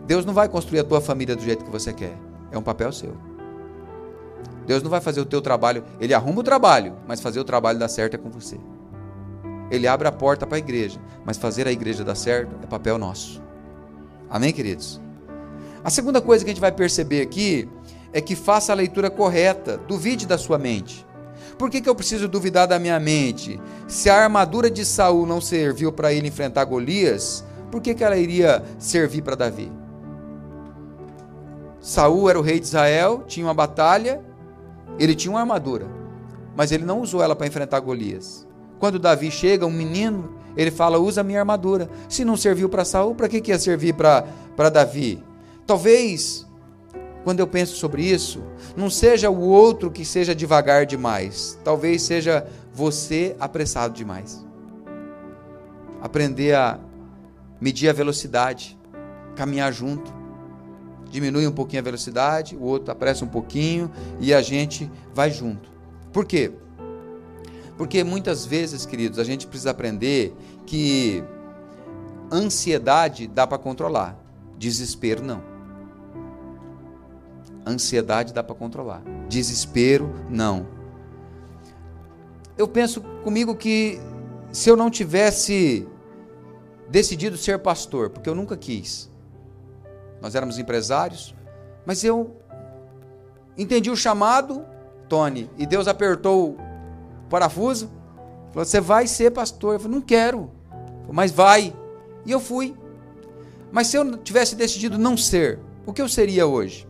Deus 0.05 0.25
não 0.25 0.33
vai 0.33 0.49
construir 0.49 0.79
a 0.79 0.83
tua 0.83 1.01
família 1.01 1.35
do 1.35 1.41
jeito 1.41 1.63
que 1.63 1.71
você 1.71 1.93
quer. 1.93 2.15
É 2.51 2.57
um 2.57 2.61
papel 2.61 2.91
seu. 2.91 3.30
Deus 4.65 4.83
não 4.83 4.89
vai 4.89 5.01
fazer 5.01 5.21
o 5.21 5.25
teu 5.25 5.41
trabalho, 5.41 5.83
ele 5.99 6.13
arruma 6.13 6.39
o 6.39 6.43
trabalho, 6.43 6.95
mas 7.07 7.19
fazer 7.19 7.39
o 7.39 7.43
trabalho 7.43 7.79
dar 7.79 7.87
certo 7.87 8.15
é 8.15 8.17
com 8.17 8.29
você. 8.29 8.57
Ele 9.69 9.87
abre 9.87 10.07
a 10.07 10.11
porta 10.11 10.45
para 10.45 10.57
a 10.57 10.59
igreja, 10.59 10.99
mas 11.25 11.37
fazer 11.37 11.67
a 11.67 11.71
igreja 11.71 12.03
dar 12.03 12.15
certo 12.15 12.55
é 12.61 12.67
papel 12.67 12.97
nosso. 12.97 13.41
Amém, 14.29 14.51
queridos? 14.51 15.01
A 15.83 15.89
segunda 15.89 16.21
coisa 16.21 16.43
que 16.43 16.51
a 16.51 16.53
gente 16.53 16.61
vai 16.61 16.71
perceber 16.71 17.21
aqui 17.21 17.67
é 18.13 18.21
que 18.21 18.35
faça 18.35 18.71
a 18.71 18.75
leitura 18.75 19.09
correta, 19.09 19.77
duvide 19.77 20.27
da 20.27 20.37
sua 20.37 20.57
mente. 20.57 21.05
Por 21.57 21.69
que, 21.69 21.81
que 21.81 21.89
eu 21.89 21.95
preciso 21.95 22.27
duvidar 22.27 22.67
da 22.67 22.79
minha 22.79 22.99
mente? 22.99 23.59
Se 23.87 24.09
a 24.09 24.15
armadura 24.15 24.69
de 24.69 24.85
Saul 24.85 25.25
não 25.25 25.39
serviu 25.39 25.91
para 25.91 26.13
ele 26.13 26.27
enfrentar 26.27 26.65
Golias, 26.65 27.43
por 27.71 27.81
que, 27.81 27.93
que 27.93 28.03
ela 28.03 28.17
iria 28.17 28.63
servir 28.77 29.21
para 29.21 29.35
Davi? 29.35 29.71
Saul 31.79 32.29
era 32.29 32.39
o 32.39 32.41
rei 32.41 32.59
de 32.59 32.65
Israel, 32.65 33.23
tinha 33.27 33.45
uma 33.45 33.53
batalha, 33.53 34.21
ele 35.00 35.15
tinha 35.15 35.31
uma 35.31 35.39
armadura, 35.39 35.88
mas 36.55 36.71
ele 36.71 36.86
não 36.86 37.01
usou 37.01 37.24
ela 37.24 37.36
para 37.36 37.48
enfrentar 37.48 37.79
Golias. 37.79 38.48
Quando 38.79 39.00
Davi 39.00 39.29
chega, 39.31 39.65
um 39.65 39.71
menino, 39.71 40.36
ele 40.55 40.71
fala: 40.71 41.00
usa 41.00 41.21
a 41.21 41.24
minha 41.24 41.39
armadura. 41.39 41.89
Se 42.10 42.25
não 42.25 42.36
serviu 42.36 42.69
para 42.69 42.86
Saul, 42.86 43.15
para 43.15 43.29
que, 43.29 43.41
que 43.41 43.51
ia 43.51 43.60
servir 43.60 43.93
para 43.93 44.69
Davi? 44.69 45.24
Talvez, 45.65 46.45
quando 47.24 47.39
eu 47.39 47.48
penso 47.48 47.75
sobre 47.75 48.03
isso, 48.03 48.41
não 48.75 48.89
seja 48.89 49.29
o 49.29 49.39
outro 49.39 49.91
que 49.91 50.03
seja 50.03 50.36
devagar 50.36 50.86
demais, 50.86 51.60
talvez 51.63 52.01
seja 52.01 52.45
você 52.74 53.36
apressado 53.39 53.93
demais. 53.93 54.45
Aprender 56.01 56.55
a 56.55 56.79
medir 57.60 57.89
a 57.89 57.93
velocidade, 57.93 58.77
caminhar 59.36 59.71
junto 59.71 60.20
diminui 61.11 61.45
um 61.45 61.51
pouquinho 61.51 61.81
a 61.81 61.83
velocidade, 61.83 62.55
o 62.55 62.63
outro 62.63 62.91
apressa 62.91 63.25
um 63.25 63.27
pouquinho 63.27 63.91
e 64.19 64.33
a 64.33 64.41
gente 64.41 64.89
vai 65.13 65.29
junto. 65.29 65.69
Por 66.11 66.25
quê? 66.25 66.51
Porque 67.77 68.03
muitas 68.03 68.45
vezes, 68.45 68.85
queridos, 68.85 69.19
a 69.19 69.23
gente 69.23 69.45
precisa 69.45 69.71
aprender 69.71 70.33
que 70.65 71.23
ansiedade 72.31 73.27
dá 73.27 73.45
para 73.45 73.57
controlar, 73.57 74.17
desespero 74.57 75.23
não. 75.23 75.43
Ansiedade 77.65 78.33
dá 78.33 78.43
para 78.43 78.55
controlar, 78.55 79.03
desespero 79.27 80.09
não. 80.29 80.65
Eu 82.57 82.67
penso 82.67 83.01
comigo 83.23 83.55
que 83.55 83.99
se 84.51 84.69
eu 84.69 84.77
não 84.77 84.89
tivesse 84.89 85.87
decidido 86.89 87.37
ser 87.37 87.59
pastor, 87.59 88.09
porque 88.09 88.29
eu 88.29 88.35
nunca 88.35 88.55
quis, 88.55 89.10
nós 90.21 90.35
éramos 90.35 90.59
empresários, 90.59 91.33
mas 91.85 92.03
eu 92.03 92.35
entendi 93.57 93.89
o 93.89 93.95
chamado, 93.95 94.63
Tony, 95.09 95.49
e 95.57 95.65
Deus 95.65 95.87
apertou 95.87 96.51
o 96.51 96.57
parafuso, 97.29 97.89
falou: 98.51 98.65
Você 98.65 98.79
vai 98.79 99.07
ser 99.07 99.31
pastor. 99.31 99.73
Eu 99.73 99.79
falei: 99.79 99.95
Não 99.95 100.01
quero, 100.01 100.51
mas 101.11 101.31
vai. 101.31 101.73
E 102.25 102.31
eu 102.31 102.39
fui. 102.39 102.75
Mas 103.71 103.87
se 103.87 103.97
eu 103.97 104.17
tivesse 104.17 104.55
decidido 104.55 104.97
não 104.97 105.17
ser, 105.17 105.59
o 105.85 105.93
que 105.93 106.01
eu 106.01 106.09
seria 106.09 106.45
hoje? 106.45 106.87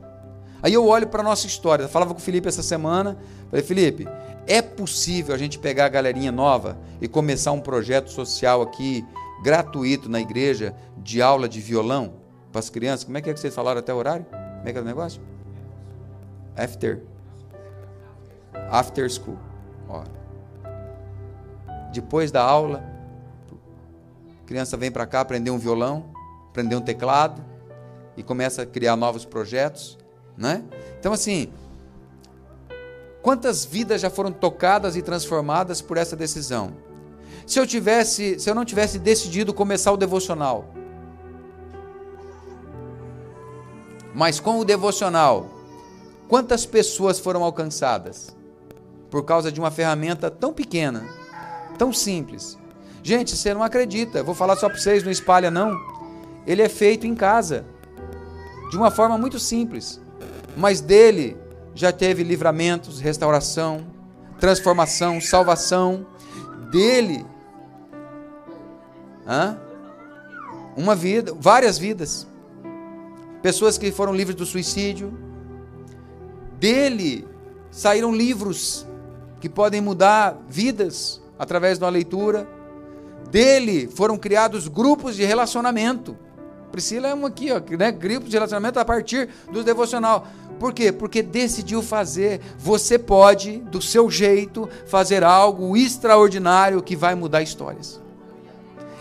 Aí 0.61 0.73
eu 0.73 0.85
olho 0.85 1.07
para 1.07 1.21
a 1.21 1.23
nossa 1.23 1.47
história. 1.47 1.83
Eu 1.83 1.89
falava 1.89 2.13
com 2.13 2.19
o 2.19 2.23
Felipe 2.23 2.47
essa 2.47 2.63
semana. 2.63 3.17
Falei, 3.49 3.65
Felipe, 3.65 4.07
é 4.47 4.61
possível 4.61 5.33
a 5.33 5.37
gente 5.37 5.57
pegar 5.57 5.85
a 5.85 5.89
galerinha 5.89 6.31
nova 6.31 6.77
e 6.99 7.07
começar 7.07 7.51
um 7.51 7.59
projeto 7.59 8.09
social 8.11 8.61
aqui, 8.61 9.05
gratuito 9.43 10.09
na 10.09 10.19
igreja, 10.19 10.75
de 10.97 11.21
aula 11.21 11.47
de 11.47 11.59
violão? 11.59 12.20
Para 12.51 12.59
as 12.59 12.69
crianças. 12.69 13.03
Como 13.03 13.17
é 13.17 13.21
que 13.21 13.29
é 13.29 13.33
que 13.33 13.39
vocês 13.39 13.53
falaram 13.55 13.79
até 13.79 13.93
o 13.93 13.97
horário? 13.97 14.25
Como 14.25 14.67
é 14.67 14.71
que 14.71 14.77
é 14.77 14.81
o 14.81 14.85
negócio? 14.85 15.21
After. 16.55 17.01
After 18.69 19.09
school. 19.09 19.37
Ó. 19.87 20.03
Depois 21.91 22.31
da 22.31 22.43
aula, 22.43 22.83
a 24.43 24.45
criança 24.45 24.77
vem 24.77 24.91
para 24.91 25.05
cá 25.05 25.21
aprender 25.21 25.51
um 25.51 25.57
violão, 25.57 26.05
aprender 26.49 26.75
um 26.75 26.81
teclado 26.81 27.43
e 28.15 28.23
começa 28.23 28.63
a 28.63 28.65
criar 28.65 28.95
novos 28.95 29.25
projetos, 29.25 29.97
né? 30.37 30.63
Então 30.99 31.13
assim, 31.13 31.51
quantas 33.21 33.65
vidas 33.65 34.01
já 34.01 34.09
foram 34.09 34.31
tocadas 34.31 34.95
e 34.95 35.01
transformadas 35.01 35.81
por 35.81 35.97
essa 35.97 36.15
decisão? 36.15 36.73
Se 37.45 37.59
eu 37.59 37.67
tivesse, 37.67 38.39
se 38.39 38.49
eu 38.49 38.55
não 38.55 38.63
tivesse 38.63 38.99
decidido 38.99 39.53
começar 39.53 39.91
o 39.91 39.97
devocional, 39.97 40.73
Mas 44.13 44.39
com 44.39 44.59
o 44.59 44.65
devocional, 44.65 45.49
quantas 46.27 46.65
pessoas 46.65 47.19
foram 47.19 47.43
alcançadas? 47.43 48.35
Por 49.09 49.23
causa 49.23 49.51
de 49.51 49.59
uma 49.59 49.71
ferramenta 49.71 50.29
tão 50.29 50.53
pequena, 50.53 51.05
tão 51.77 51.91
simples. 51.93 52.57
Gente, 53.03 53.35
você 53.35 53.53
não 53.53 53.63
acredita, 53.63 54.23
vou 54.23 54.35
falar 54.35 54.55
só 54.55 54.69
para 54.69 54.77
vocês, 54.77 55.03
não 55.03 55.11
espalha 55.11 55.49
não. 55.49 55.75
Ele 56.45 56.61
é 56.61 56.69
feito 56.69 57.07
em 57.07 57.15
casa, 57.15 57.65
de 58.69 58.77
uma 58.77 58.91
forma 58.91 59.17
muito 59.17 59.39
simples. 59.39 59.99
Mas 60.55 60.81
dele 60.81 61.37
já 61.73 61.91
teve 61.91 62.23
livramentos, 62.23 62.99
restauração, 62.99 63.85
transformação, 64.39 65.19
salvação. 65.21 66.05
Dele, 66.69 67.25
hã? 69.27 69.57
uma 70.75 70.95
vida, 70.95 71.35
várias 71.37 71.77
vidas 71.77 72.27
pessoas 73.41 73.77
que 73.77 73.91
foram 73.91 74.13
livres 74.13 74.35
do 74.35 74.45
suicídio. 74.45 75.13
Dele 76.59 77.27
saíram 77.71 78.13
livros 78.13 78.85
que 79.39 79.49
podem 79.49 79.81
mudar 79.81 80.37
vidas 80.47 81.21
através 81.37 81.79
da 81.79 81.89
leitura. 81.89 82.47
Dele 83.29 83.87
foram 83.87 84.17
criados 84.17 84.67
grupos 84.67 85.15
de 85.15 85.23
relacionamento. 85.23 86.17
Priscila 86.71 87.09
é 87.09 87.13
uma 87.13 87.27
aqui, 87.27 87.51
ó, 87.51 87.59
né? 87.77 87.91
grupos 87.91 88.29
de 88.29 88.35
relacionamento 88.35 88.79
a 88.79 88.85
partir 88.85 89.29
do 89.51 89.63
devocional. 89.63 90.25
Por 90.59 90.73
quê? 90.73 90.91
Porque 90.91 91.21
decidiu 91.23 91.81
fazer. 91.81 92.39
Você 92.57 92.97
pode, 92.99 93.57
do 93.57 93.81
seu 93.81 94.09
jeito, 94.09 94.69
fazer 94.85 95.23
algo 95.23 95.75
extraordinário 95.75 96.81
que 96.81 96.95
vai 96.95 97.15
mudar 97.15 97.41
histórias. 97.41 97.99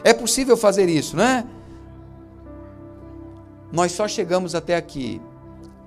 É 0.03 0.15
possível 0.15 0.57
fazer 0.57 0.89
isso, 0.89 1.17
não 1.17 1.25
é? 1.25 1.45
Nós 3.73 3.93
só 3.93 4.09
chegamos 4.09 4.55
até 4.55 4.77
aqui 4.77 5.21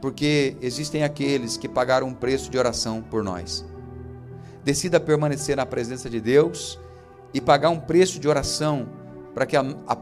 porque 0.04 0.58
existem 0.62 1.02
aqueles 1.04 1.56
que 1.56 1.70
pagaram 1.70 2.08
um 2.08 2.14
preço 2.14 2.52
de 2.52 2.58
oração 2.58 3.02
por 3.02 3.24
nós. 3.24 3.64
Decida 4.62 5.00
permanecer 5.00 5.56
na 5.56 5.66
presença 5.66 6.10
de 6.10 6.20
Deus 6.20 6.78
e 7.34 7.40
pagar 7.40 7.70
um 7.70 7.80
preço 7.80 8.20
de 8.20 8.28
oração 8.28 8.90
para 9.34 9.46
que 9.46 9.56
a, 9.56 9.62
a, 9.88 9.98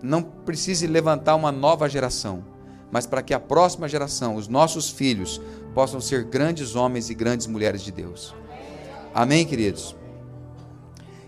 não 0.00 0.22
precise 0.22 0.86
levantar 0.86 1.34
uma 1.34 1.50
nova 1.50 1.88
geração, 1.88 2.44
mas 2.88 3.04
para 3.04 3.20
que 3.20 3.34
a 3.34 3.40
próxima 3.40 3.88
geração, 3.88 4.36
os 4.36 4.46
nossos 4.46 4.90
filhos, 4.90 5.40
possam 5.74 6.00
ser 6.00 6.22
grandes 6.22 6.76
homens 6.76 7.10
e 7.10 7.14
grandes 7.14 7.48
mulheres 7.48 7.82
de 7.82 7.90
Deus. 7.90 8.32
Amém, 9.12 9.44
queridos? 9.44 9.96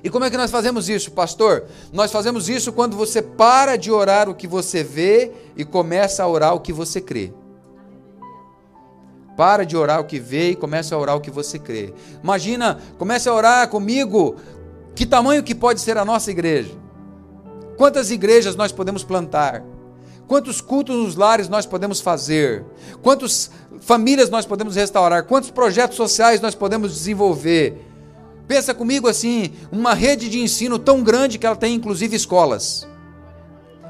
E 0.04 0.10
como 0.10 0.22
é 0.22 0.30
que 0.30 0.36
nós 0.36 0.50
fazemos 0.50 0.90
isso, 0.90 1.10
pastor? 1.12 1.64
Nós 1.90 2.12
fazemos 2.12 2.46
isso 2.50 2.70
quando 2.74 2.94
você 2.94 3.22
para 3.22 3.76
de 3.76 3.90
orar 3.90 4.28
o 4.28 4.34
que 4.34 4.46
você 4.46 4.84
vê 4.84 5.32
e 5.56 5.64
começa 5.64 6.22
a 6.22 6.28
orar 6.28 6.54
o 6.54 6.60
que 6.60 6.74
você 6.74 7.00
crê. 7.00 7.32
Para 9.34 9.64
de 9.64 9.74
orar 9.74 10.00
o 10.00 10.04
que 10.04 10.20
vê 10.20 10.50
e 10.50 10.56
começa 10.56 10.94
a 10.94 10.98
orar 10.98 11.16
o 11.16 11.22
que 11.22 11.30
você 11.30 11.58
crê. 11.58 11.94
Imagina, 12.22 12.78
comece 12.98 13.30
a 13.30 13.32
orar 13.32 13.66
comigo. 13.70 14.36
Que 14.94 15.06
tamanho 15.06 15.42
que 15.42 15.54
pode 15.54 15.80
ser 15.80 15.96
a 15.96 16.04
nossa 16.04 16.30
igreja? 16.30 16.72
Quantas 17.78 18.10
igrejas 18.10 18.54
nós 18.54 18.72
podemos 18.72 19.02
plantar? 19.02 19.64
Quantos 20.28 20.60
cultos 20.60 20.96
nos 20.96 21.16
lares 21.16 21.48
nós 21.48 21.64
podemos 21.64 22.02
fazer? 22.02 22.62
Quantas 23.02 23.50
famílias 23.80 24.28
nós 24.28 24.44
podemos 24.44 24.76
restaurar? 24.76 25.24
Quantos 25.24 25.50
projetos 25.50 25.96
sociais 25.96 26.42
nós 26.42 26.54
podemos 26.54 26.92
desenvolver? 26.92 27.93
Pensa 28.46 28.74
comigo 28.74 29.08
assim, 29.08 29.52
uma 29.72 29.94
rede 29.94 30.28
de 30.28 30.38
ensino 30.38 30.78
tão 30.78 31.02
grande 31.02 31.38
que 31.38 31.46
ela 31.46 31.56
tem 31.56 31.74
inclusive 31.74 32.14
escolas. 32.14 32.86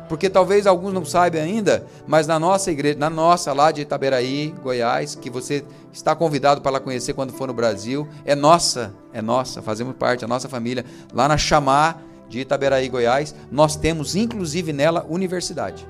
Porque 0.09 0.29
talvez 0.29 0.67
alguns 0.67 0.93
não 0.93 1.05
saibam 1.05 1.43
ainda, 1.43 1.87
mas 2.07 2.27
na 2.27 2.39
nossa 2.39 2.71
igreja, 2.71 2.99
na 2.99 3.09
nossa 3.09 3.53
lá 3.53 3.73
de 3.73 3.81
Itaberaí, 3.81 4.55
Goiás, 4.63 5.15
que 5.15 5.31
você 5.31 5.65
está 5.93 6.15
convidado 6.15 6.61
para 6.61 6.73
lá 6.73 6.81
conhecer 6.81 7.15
quando 7.15 7.33
for 7.33 7.49
no 7.49 7.55
Brasil, 7.55 8.07
é 8.25 8.35
nossa, 8.35 8.95
é 9.13 9.23
nossa, 9.23 9.63
fazemos 9.63 9.97
parte, 9.97 10.25
a 10.25 10.29
nossa 10.29 10.49
família, 10.49 10.85
lá 11.13 11.27
na 11.27 11.39
Chamar 11.39 12.03
de 12.29 12.41
Itaberaí, 12.41 12.89
Goiás, 12.89 13.35
nós 13.51 13.77
temos 13.77 14.15
inclusive 14.15 14.73
nela 14.73 15.07
universidade, 15.09 15.89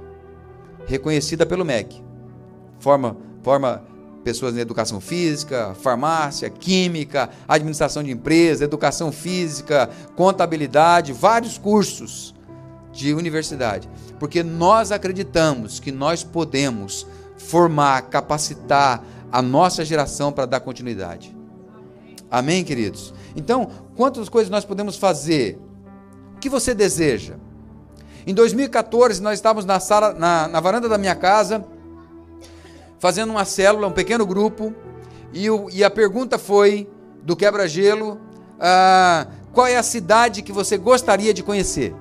reconhecida 0.87 1.45
pelo 1.45 1.65
MEC. 1.65 2.03
Forma, 2.79 3.17
forma 3.43 3.83
pessoas 4.25 4.55
na 4.55 4.61
educação 4.63 5.01
física, 5.01 5.77
farmácia, 5.81 6.49
química, 6.49 7.29
administração 7.47 8.03
de 8.03 8.11
empresa, 8.11 8.65
educação 8.65 9.13
física, 9.13 9.91
contabilidade, 10.17 11.13
vários 11.13 11.59
cursos 11.59 12.35
de 12.91 13.13
universidade, 13.13 13.89
porque 14.19 14.43
nós 14.43 14.91
acreditamos 14.91 15.79
que 15.79 15.93
nós 15.93 16.25
podemos 16.25 17.07
formar, 17.37 18.03
capacitar 18.03 19.05
a 19.31 19.43
nossa 19.43 19.85
geração 19.85 20.33
para 20.33 20.47
dar 20.47 20.61
continuidade. 20.61 21.37
Amém, 22.31 22.65
queridos? 22.65 23.13
Então, 23.37 23.69
quantas 23.95 24.29
coisas 24.29 24.51
nós 24.51 24.65
podemos 24.65 24.97
fazer? 24.97 25.61
O 26.37 26.39
que 26.39 26.49
você 26.49 26.75
deseja? 26.75 27.35
Em 28.27 28.33
2014, 28.33 29.21
nós 29.21 29.35
estávamos 29.35 29.65
na, 29.65 29.79
sala, 29.79 30.15
na, 30.15 30.49
na 30.49 30.61
varanda 30.61 30.89
da 30.89 30.97
minha 30.97 31.15
casa, 31.15 31.65
fazendo 32.99 33.31
uma 33.31 33.45
célula, 33.45 33.87
um 33.87 33.93
pequeno 33.93 34.27
grupo, 34.27 34.75
e, 35.33 35.51
o, 35.51 35.69
e 35.71 35.83
a 35.83 35.91
pergunta 35.91 36.39
foi 36.39 36.89
do 37.23 37.35
quebra-gelo: 37.35 38.19
ah, 38.59 39.27
qual 39.53 39.67
é 39.67 39.77
a 39.77 39.83
cidade 39.83 40.43
que 40.43 40.53
você 40.53 40.77
gostaria 40.77 41.35
de 41.35 41.43
conhecer? 41.43 41.95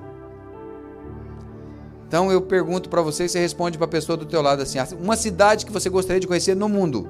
Então 2.06 2.30
eu 2.30 2.40
pergunto 2.40 2.88
para 2.88 3.02
você, 3.02 3.28
você 3.28 3.40
responde 3.40 3.76
para 3.76 3.86
a 3.86 3.90
pessoa 3.90 4.16
do 4.16 4.24
teu 4.24 4.40
lado 4.40 4.62
assim: 4.62 4.78
uma 5.00 5.16
cidade 5.16 5.66
que 5.66 5.72
você 5.72 5.90
gostaria 5.90 6.20
de 6.20 6.26
conhecer 6.26 6.54
no 6.54 6.68
mundo. 6.68 7.08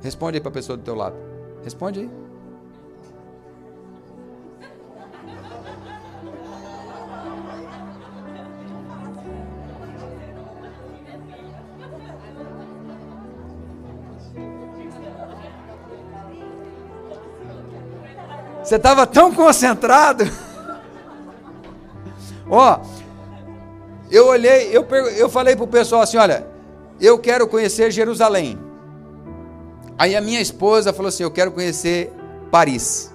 Responde 0.00 0.36
aí 0.36 0.40
para 0.40 0.50
a 0.50 0.52
pessoa 0.52 0.76
do 0.76 0.82
teu 0.82 0.94
lado. 0.94 1.16
Responde 1.64 2.00
aí. 2.00 2.21
Você 18.72 18.76
estava 18.76 19.06
tão 19.06 19.34
concentrado. 19.34 20.24
Ó, 22.48 22.80
eu 24.10 24.28
olhei, 24.28 24.74
eu, 24.74 24.86
eu 25.14 25.28
falei 25.28 25.54
para 25.54 25.66
o 25.66 25.68
pessoal 25.68 26.00
assim: 26.00 26.16
olha, 26.16 26.46
eu 26.98 27.18
quero 27.18 27.46
conhecer 27.46 27.90
Jerusalém. 27.90 28.58
Aí 29.98 30.16
a 30.16 30.22
minha 30.22 30.40
esposa 30.40 30.90
falou 30.90 31.10
assim: 31.10 31.22
eu 31.22 31.30
quero 31.30 31.52
conhecer 31.52 32.10
Paris. 32.50 33.12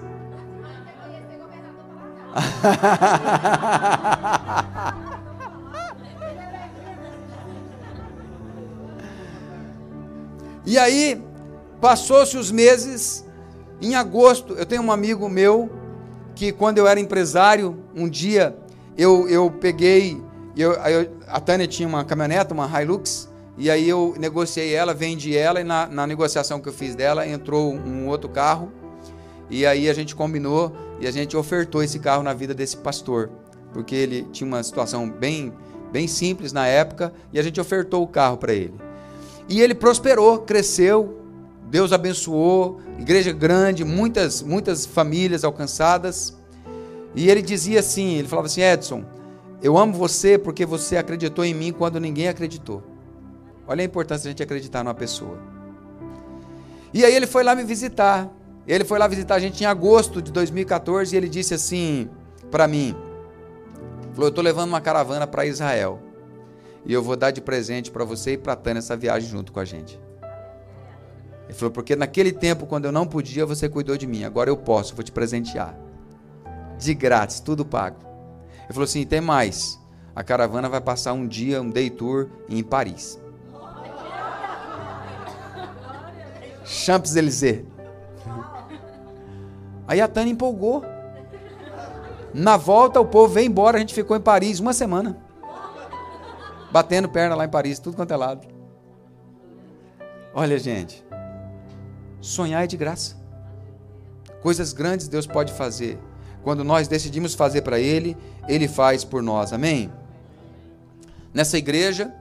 e 10.64 10.78
aí, 10.78 11.20
passou-se 11.80 12.36
os 12.36 12.52
meses, 12.52 13.24
em 13.80 13.94
agosto, 13.94 14.54
eu 14.54 14.66
tenho 14.66 14.82
um 14.82 14.92
amigo 14.92 15.28
meu 15.28 15.70
que 16.34 16.52
quando 16.52 16.78
eu 16.78 16.86
era 16.86 16.98
empresário, 16.98 17.76
um 17.94 18.08
dia 18.08 18.56
eu, 18.96 19.28
eu 19.28 19.50
peguei 19.50 20.20
eu, 20.58 20.72
eu, 20.72 21.08
a 21.28 21.38
Tânia 21.38 21.68
tinha 21.68 21.88
uma 21.88 22.04
caminhonete, 22.04 22.52
uma 22.52 22.66
Hilux, 22.66 23.28
e 23.56 23.70
aí 23.70 23.88
eu 23.88 24.14
negociei 24.18 24.74
ela, 24.74 24.92
vendi 24.92 25.36
ela, 25.36 25.60
e 25.60 25.64
na, 25.64 25.86
na 25.86 26.04
negociação 26.04 26.60
que 26.60 26.68
eu 26.68 26.72
fiz 26.72 26.96
dela, 26.96 27.26
entrou 27.26 27.72
um 27.72 28.08
outro 28.08 28.28
carro, 28.28 28.72
e 29.48 29.64
aí 29.64 29.88
a 29.88 29.94
gente 29.94 30.16
combinou 30.16 30.72
e 31.00 31.06
a 31.06 31.12
gente 31.12 31.36
ofertou 31.36 31.80
esse 31.80 32.00
carro 32.00 32.24
na 32.24 32.34
vida 32.34 32.52
desse 32.52 32.76
pastor, 32.76 33.30
porque 33.72 33.94
ele 33.94 34.26
tinha 34.32 34.48
uma 34.48 34.60
situação 34.62 35.08
bem, 35.08 35.52
bem 35.92 36.08
simples 36.08 36.52
na 36.52 36.66
época, 36.66 37.12
e 37.32 37.38
a 37.38 37.42
gente 37.42 37.60
ofertou 37.60 38.02
o 38.02 38.08
carro 38.08 38.36
para 38.36 38.52
ele. 38.52 38.74
E 39.48 39.60
ele 39.60 39.76
prosperou, 39.76 40.40
cresceu, 40.40 41.20
Deus 41.70 41.92
abençoou, 41.92 42.80
igreja 42.98 43.32
grande, 43.32 43.84
muitas, 43.84 44.42
muitas 44.42 44.84
famílias 44.84 45.44
alcançadas. 45.44 46.36
E 47.14 47.30
ele 47.30 47.40
dizia 47.40 47.80
assim, 47.80 48.16
ele 48.16 48.28
falava 48.28 48.46
assim, 48.46 48.62
Edson, 48.62 49.04
eu 49.62 49.76
amo 49.78 49.92
você 49.92 50.38
porque 50.38 50.66
você 50.66 50.96
acreditou 50.96 51.44
em 51.44 51.54
mim 51.54 51.72
quando 51.72 51.98
ninguém 51.98 52.28
acreditou. 52.28 52.82
Olha 53.66 53.82
a 53.82 53.84
importância 53.84 54.22
de 54.22 54.28
a 54.28 54.30
gente 54.30 54.42
acreditar 54.42 54.82
numa 54.84 54.94
pessoa. 54.94 55.38
E 56.92 57.04
aí 57.04 57.14
ele 57.14 57.26
foi 57.26 57.44
lá 57.44 57.54
me 57.54 57.64
visitar. 57.64 58.30
Ele 58.66 58.84
foi 58.84 58.98
lá 58.98 59.06
visitar 59.06 59.36
a 59.36 59.38
gente 59.38 59.62
em 59.62 59.66
agosto 59.66 60.20
de 60.20 60.30
2014 60.30 61.14
e 61.14 61.16
ele 61.16 61.28
disse 61.28 61.54
assim 61.54 62.08
para 62.50 62.68
mim: 62.68 62.94
falou, 64.12 64.26
eu 64.26 64.28
estou 64.28 64.44
levando 64.44 64.68
uma 64.68 64.80
caravana 64.80 65.26
para 65.26 65.46
Israel 65.46 66.00
e 66.84 66.92
eu 66.92 67.02
vou 67.02 67.16
dar 67.16 67.30
de 67.30 67.40
presente 67.40 67.90
para 67.90 68.04
você 68.04 68.32
e 68.32 68.38
para 68.38 68.56
Tânia 68.56 68.78
essa 68.78 68.96
viagem 68.96 69.28
junto 69.28 69.52
com 69.52 69.60
a 69.60 69.64
gente. 69.64 69.98
Ele 71.48 71.54
falou, 71.54 71.72
porque 71.72 71.96
naquele 71.96 72.30
tempo, 72.30 72.66
quando 72.66 72.84
eu 72.84 72.92
não 72.92 73.06
podia, 73.06 73.46
você 73.46 73.70
cuidou 73.70 73.96
de 73.96 74.06
mim. 74.06 74.22
Agora 74.22 74.50
eu 74.50 74.56
posso, 74.56 74.94
vou 74.94 75.02
te 75.02 75.10
presentear. 75.10 75.74
De 76.78 76.92
grátis, 76.92 77.40
tudo 77.40 77.64
pago. 77.64 77.96
Ele 78.64 78.74
falou 78.74 78.84
assim: 78.84 79.06
tem 79.06 79.20
mais. 79.20 79.80
A 80.14 80.22
caravana 80.22 80.68
vai 80.68 80.80
passar 80.80 81.14
um 81.14 81.26
dia, 81.26 81.62
um 81.62 81.70
day 81.70 81.88
tour 81.88 82.28
em 82.48 82.62
Paris. 82.62 83.18
Champs-Élysées. 86.64 87.64
Aí 89.86 90.02
a 90.02 90.06
Tânia 90.06 90.32
empolgou. 90.32 90.84
Na 92.34 92.58
volta, 92.58 93.00
o 93.00 93.06
povo 93.06 93.32
veio 93.32 93.46
embora. 93.46 93.78
A 93.78 93.80
gente 93.80 93.94
ficou 93.94 94.14
em 94.14 94.20
Paris 94.20 94.60
uma 94.60 94.74
semana. 94.74 95.16
Batendo 96.70 97.08
perna 97.08 97.34
lá 97.34 97.46
em 97.46 97.48
Paris, 97.48 97.78
tudo 97.78 97.96
quanto 97.96 98.12
é 98.12 98.16
lado. 98.16 98.46
Olha, 100.34 100.58
gente. 100.58 101.02
Sonhar 102.20 102.64
é 102.64 102.66
de 102.66 102.76
graça. 102.76 103.16
Coisas 104.42 104.72
grandes 104.72 105.08
Deus 105.08 105.26
pode 105.26 105.52
fazer. 105.52 105.98
Quando 106.42 106.64
nós 106.64 106.88
decidimos 106.88 107.34
fazer 107.34 107.62
para 107.62 107.78
Ele, 107.78 108.16
Ele 108.48 108.68
faz 108.68 109.04
por 109.04 109.22
nós. 109.22 109.52
Amém? 109.52 109.92
Nessa 111.32 111.58
igreja, 111.58 112.12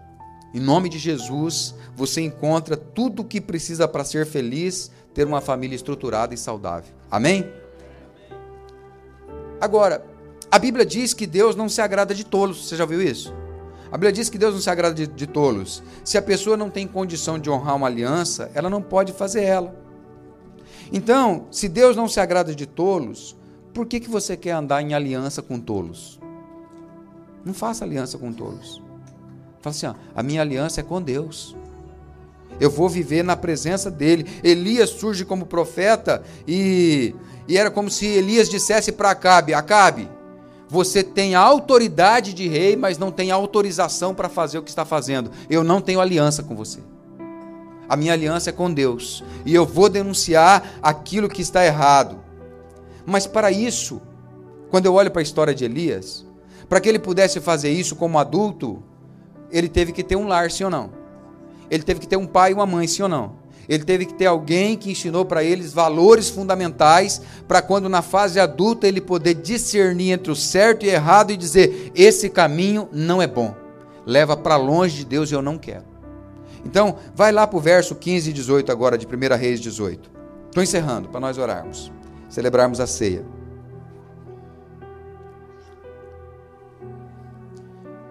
em 0.54 0.60
nome 0.60 0.90
de 0.90 0.98
Jesus, 0.98 1.74
você 1.96 2.22
encontra 2.22 2.76
tudo 2.76 3.22
o 3.22 3.26
que 3.26 3.40
precisa 3.40 3.88
para 3.88 4.04
ser 4.04 4.26
feliz, 4.26 4.92
ter 5.14 5.26
uma 5.26 5.42
família 5.42 5.76
estruturada 5.76 6.34
e 6.34 6.38
saudável. 6.38 6.94
Amém? 7.10 7.50
Agora, 9.60 10.04
a 10.52 10.60
Bíblia 10.60 10.86
diz 10.86 11.14
que 11.14 11.26
Deus 11.26 11.56
não 11.56 11.68
se 11.68 11.82
agrada 11.82 12.14
de 12.14 12.24
tolos. 12.24 12.68
Você 12.68 12.76
já 12.76 12.86
viu 12.86 13.02
isso? 13.02 13.34
A 13.92 13.98
Bíblia 13.98 14.12
diz 14.12 14.30
que 14.30 14.38
Deus 14.38 14.54
não 14.54 14.62
se 14.62 14.70
agrada 14.70 14.94
de, 14.94 15.08
de 15.08 15.28
tolos. 15.28 15.82
Se 16.04 16.18
a 16.18 16.22
pessoa 16.22 16.58
não 16.58 16.70
tem 16.70 16.88
condição 16.88 17.40
de 17.40 17.50
honrar 17.50 17.76
uma 17.76 17.88
aliança, 17.88 18.52
ela 18.54 18.70
não 18.70 18.82
pode 18.82 19.14
fazer 19.14 19.44
ela. 19.44 19.87
Então, 20.92 21.48
se 21.52 21.68
Deus 21.68 21.96
não 21.96 22.08
se 22.08 22.20
agrada 22.20 22.56
de 22.56 22.66
tolos, 22.66 23.36
por 23.74 23.86
que, 23.86 24.00
que 24.00 24.10
você 24.10 24.36
quer 24.38 24.52
andar 24.52 24.82
em 24.82 24.94
aliança 24.94 25.42
com 25.42 25.60
tolos? 25.60 26.20
Não 27.46 27.54
faça 27.54 27.86
aliança 27.86 28.18
com 28.18 28.32
tolos. 28.34 28.82
Fala 29.62 29.76
assim: 29.76 29.86
ó, 29.88 29.94
a 30.16 30.24
minha 30.24 30.42
aliança 30.42 30.82
é 30.82 30.84
com 30.84 31.02
Deus. 31.02 31.56
Eu 32.60 32.72
vou 32.72 32.90
viver 32.90 33.24
na 33.24 33.36
presença 33.36 33.92
dele. 33.92 34.26
Elias 34.44 34.90
surge 34.90 35.24
como 35.24 35.46
profeta 35.46 36.24
e, 36.48 37.14
e 37.48 37.58
era 37.58 37.70
como 37.70 37.90
se 37.90 38.06
Elias 38.06 38.50
dissesse 38.50 38.92
para 38.92 39.12
Acabe: 39.12 39.54
Acabe, 39.54 40.10
você 40.68 41.04
tem 41.04 41.36
autoridade 41.36 42.34
de 42.34 42.48
rei, 42.48 42.76
mas 42.76 42.98
não 42.98 43.12
tem 43.12 43.32
autorização 43.32 44.14
para 44.16 44.28
fazer 44.28 44.58
o 44.58 44.64
que 44.64 44.70
está 44.70 44.86
fazendo. 44.86 45.32
Eu 45.50 45.64
não 45.64 45.80
tenho 45.80 46.02
aliança 46.02 46.44
com 46.44 46.56
você. 46.56 46.80
A 47.90 47.96
minha 47.96 48.14
aliança 48.14 48.50
é 48.50 48.54
com 48.54 48.72
Deus. 48.72 49.24
E 49.46 49.54
eu 49.54 49.66
vou 49.66 49.90
denunciar 49.90 50.78
aquilo 50.82 51.30
que 51.30 51.42
está 51.42 51.66
errado. 51.66 52.20
Mas 53.06 53.26
para 53.26 53.52
isso, 53.52 54.02
quando 54.70 54.86
eu 54.86 54.94
olho 54.94 55.12
para 55.12 55.22
a 55.22 55.24
história 55.24 55.56
de 55.56 55.64
Elias, 55.64 56.26
para 56.68 56.82
que 56.82 56.90
ele 56.90 57.00
pudesse 57.00 57.40
fazer 57.40 57.72
isso 57.72 57.96
como 57.96 58.20
adulto, 58.20 58.84
ele 59.52 59.70
teve 59.70 59.94
que 59.94 60.04
ter 60.04 60.16
um 60.16 60.28
lar, 60.28 60.52
sim 60.52 60.66
ou 60.66 60.70
não? 60.70 60.92
Ele 61.72 61.84
teve 61.84 62.02
que 62.02 62.08
ter 62.08 62.18
um 62.18 62.28
pai 62.28 62.52
e 62.52 62.54
uma 62.54 62.66
mãe, 62.66 62.88
sim 62.88 63.04
ou 63.04 63.10
não? 63.10 63.48
Ele 63.68 63.84
teve 63.84 64.06
que 64.06 64.14
ter 64.14 64.26
alguém 64.26 64.78
que 64.78 64.92
ensinou 64.92 65.26
para 65.26 65.44
eles 65.44 65.74
valores 65.74 66.30
fundamentais, 66.30 67.22
para 67.48 67.62
quando 67.62 67.90
na 67.90 68.02
fase 68.02 68.40
adulta 68.40 68.88
ele 68.88 69.02
poder 69.02 69.34
discernir 69.34 70.12
entre 70.12 70.32
o 70.32 70.36
certo 70.36 70.86
e 70.86 70.90
errado 70.90 71.32
e 71.32 71.38
dizer: 71.38 71.92
esse 71.94 72.30
caminho 72.30 72.88
não 72.92 73.22
é 73.22 73.28
bom, 73.28 73.54
leva 74.06 74.38
para 74.38 74.56
longe 74.56 74.98
de 74.98 75.06
Deus 75.06 75.32
e 75.32 75.34
eu 75.34 75.42
não 75.42 75.58
quero. 75.58 75.87
Então, 76.68 76.98
vai 77.16 77.32
lá 77.32 77.48
para 77.48 77.58
o 77.58 77.62
verso 77.62 77.96
15 77.96 78.30
e 78.30 78.34
18 78.34 78.70
agora 78.70 78.98
de 78.98 79.08
1 79.08 79.38
Reis 79.38 79.62
18. 79.62 80.12
Estou 80.50 80.62
encerrando 80.62 81.08
para 81.08 81.22
nós 81.22 81.38
orarmos 81.38 81.90
celebrarmos 82.28 82.82
a 82.82 82.86
ceia. 82.86 83.26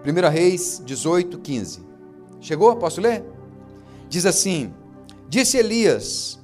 1 0.03 0.29
Reis 0.29 0.81
18, 0.83 1.37
15. 1.37 1.85
Chegou? 2.41 2.75
Posso 2.77 2.99
ler? 2.99 3.23
Diz 4.09 4.25
assim: 4.25 4.73
Disse 5.29 5.57
Elias: 5.57 6.39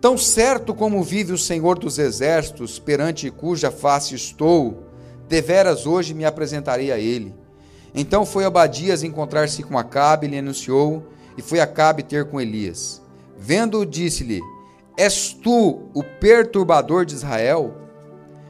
Tão 0.00 0.16
certo 0.16 0.74
como 0.74 1.02
vive 1.02 1.34
o 1.34 1.38
Senhor 1.38 1.78
dos 1.78 1.98
exércitos, 1.98 2.78
perante 2.78 3.30
cuja 3.30 3.70
face 3.70 4.14
estou, 4.14 4.84
deveras 5.28 5.84
hoje 5.84 6.14
me 6.14 6.24
apresentarei 6.24 6.90
a 6.90 6.98
ele. 6.98 7.34
Então 7.94 8.24
foi 8.24 8.46
Abadias 8.46 9.02
encontrar-se 9.02 9.62
com 9.62 9.76
Acabe 9.76 10.26
e 10.26 10.30
lhe 10.30 10.38
anunciou, 10.38 11.12
e 11.36 11.42
foi 11.42 11.60
Acabe 11.60 12.02
ter 12.02 12.26
com 12.26 12.40
Elias. 12.40 13.02
Vendo, 13.36 13.84
disse-lhe: 13.84 14.40
És 14.96 15.32
tu 15.32 15.88
o 15.94 16.02
perturbador 16.20 17.04
de 17.04 17.14
Israel? 17.14 17.74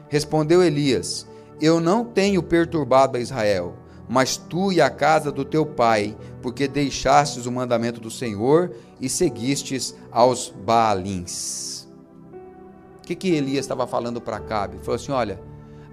Respondeu 0.09 0.61
Elias: 0.63 1.27
Eu 1.61 1.79
não 1.79 2.05
tenho 2.05 2.43
perturbado 2.43 3.17
a 3.17 3.19
Israel, 3.19 3.75
mas 4.07 4.37
tu 4.37 4.71
e 4.71 4.81
a 4.81 4.89
casa 4.89 5.31
do 5.31 5.45
teu 5.45 5.65
pai, 5.65 6.15
porque 6.41 6.67
deixastes 6.67 7.45
o 7.45 7.51
mandamento 7.51 7.99
do 7.99 8.11
Senhor 8.11 8.71
e 8.99 9.09
seguistes 9.09 9.95
aos 10.11 10.49
Baalins. 10.49 11.87
O 12.99 13.05
que, 13.05 13.15
que 13.15 13.29
Elias 13.29 13.65
estava 13.65 13.87
falando 13.87 14.21
para 14.21 14.37
Acabe? 14.37 14.77
Falou 14.79 14.95
assim: 14.95 15.11
Olha, 15.11 15.41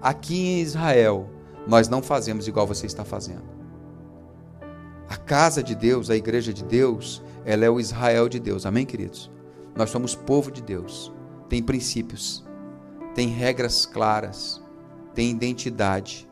aqui 0.01 0.37
em 0.37 0.61
Israel, 0.61 1.29
nós 1.67 1.89
não 1.89 2.01
fazemos 2.01 2.47
igual 2.47 2.67
você 2.67 2.85
está 2.85 3.03
fazendo. 3.03 3.60
A 5.11 5.17
casa 5.17 5.61
de 5.61 5.75
Deus, 5.75 6.09
a 6.09 6.15
igreja 6.15 6.53
de 6.53 6.63
Deus, 6.63 7.21
ela 7.43 7.65
é 7.65 7.69
o 7.69 7.81
Israel 7.81 8.29
de 8.29 8.39
Deus. 8.39 8.65
Amém, 8.65 8.85
queridos? 8.85 9.29
Nós 9.75 9.89
somos 9.89 10.15
povo 10.15 10.49
de 10.49 10.61
Deus. 10.61 11.11
Tem 11.49 11.61
princípios, 11.61 12.45
tem 13.13 13.27
regras 13.27 13.85
claras, 13.85 14.61
tem 15.13 15.29
identidade. 15.29 16.25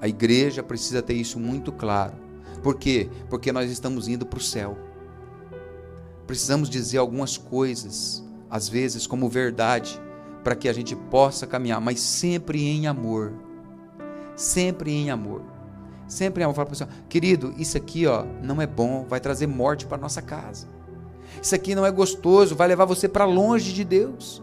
A 0.00 0.08
igreja 0.08 0.60
precisa 0.60 1.00
ter 1.00 1.14
isso 1.14 1.38
muito 1.38 1.70
claro. 1.70 2.14
Por 2.64 2.74
quê? 2.74 3.08
Porque 3.30 3.52
nós 3.52 3.70
estamos 3.70 4.08
indo 4.08 4.26
para 4.26 4.40
o 4.40 4.42
céu. 4.42 4.76
Precisamos 6.26 6.68
dizer 6.68 6.98
algumas 6.98 7.36
coisas, 7.36 8.24
às 8.50 8.68
vezes 8.68 9.06
como 9.06 9.28
verdade, 9.28 10.02
para 10.42 10.56
que 10.56 10.68
a 10.68 10.72
gente 10.72 10.96
possa 10.96 11.46
caminhar, 11.46 11.80
mas 11.80 12.00
sempre 12.00 12.60
em 12.60 12.88
amor. 12.88 13.32
Sempre 14.34 14.90
em 14.90 15.10
amor. 15.12 15.55
Sempre 16.08 16.42
em 16.42 16.44
amor. 16.44 16.54
Fala 16.54 16.66
para 16.66 16.84
o 16.84 16.88
querido, 17.08 17.54
isso 17.56 17.76
aqui 17.76 18.06
ó, 18.06 18.24
não 18.42 18.60
é 18.60 18.66
bom, 18.66 19.04
vai 19.08 19.20
trazer 19.20 19.46
morte 19.46 19.86
para 19.86 19.98
nossa 19.98 20.22
casa. 20.22 20.68
Isso 21.42 21.54
aqui 21.54 21.74
não 21.74 21.84
é 21.84 21.90
gostoso, 21.90 22.54
vai 22.54 22.68
levar 22.68 22.84
você 22.84 23.08
para 23.08 23.24
longe 23.24 23.72
de 23.72 23.84
Deus. 23.84 24.42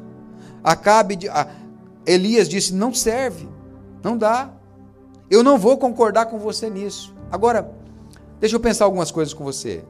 Acabe 0.63 1.15
de. 1.15 1.28
Elias 2.06 2.47
disse: 2.47 2.73
não 2.73 2.93
serve, 2.93 3.47
não 4.04 4.17
dá. 4.17 4.52
Eu 5.30 5.43
não 5.43 5.58
vou 5.58 5.78
concordar 5.78 6.28
com 6.28 6.38
você 6.38 6.69
nisso. 6.69 7.13
Agora, 7.32 7.71
deixa 8.39 8.56
eu 8.56 8.60
pensar 8.60 8.86
algumas 8.86 9.10
coisas 9.10 9.34
com 9.34 9.43
você. 9.43 9.84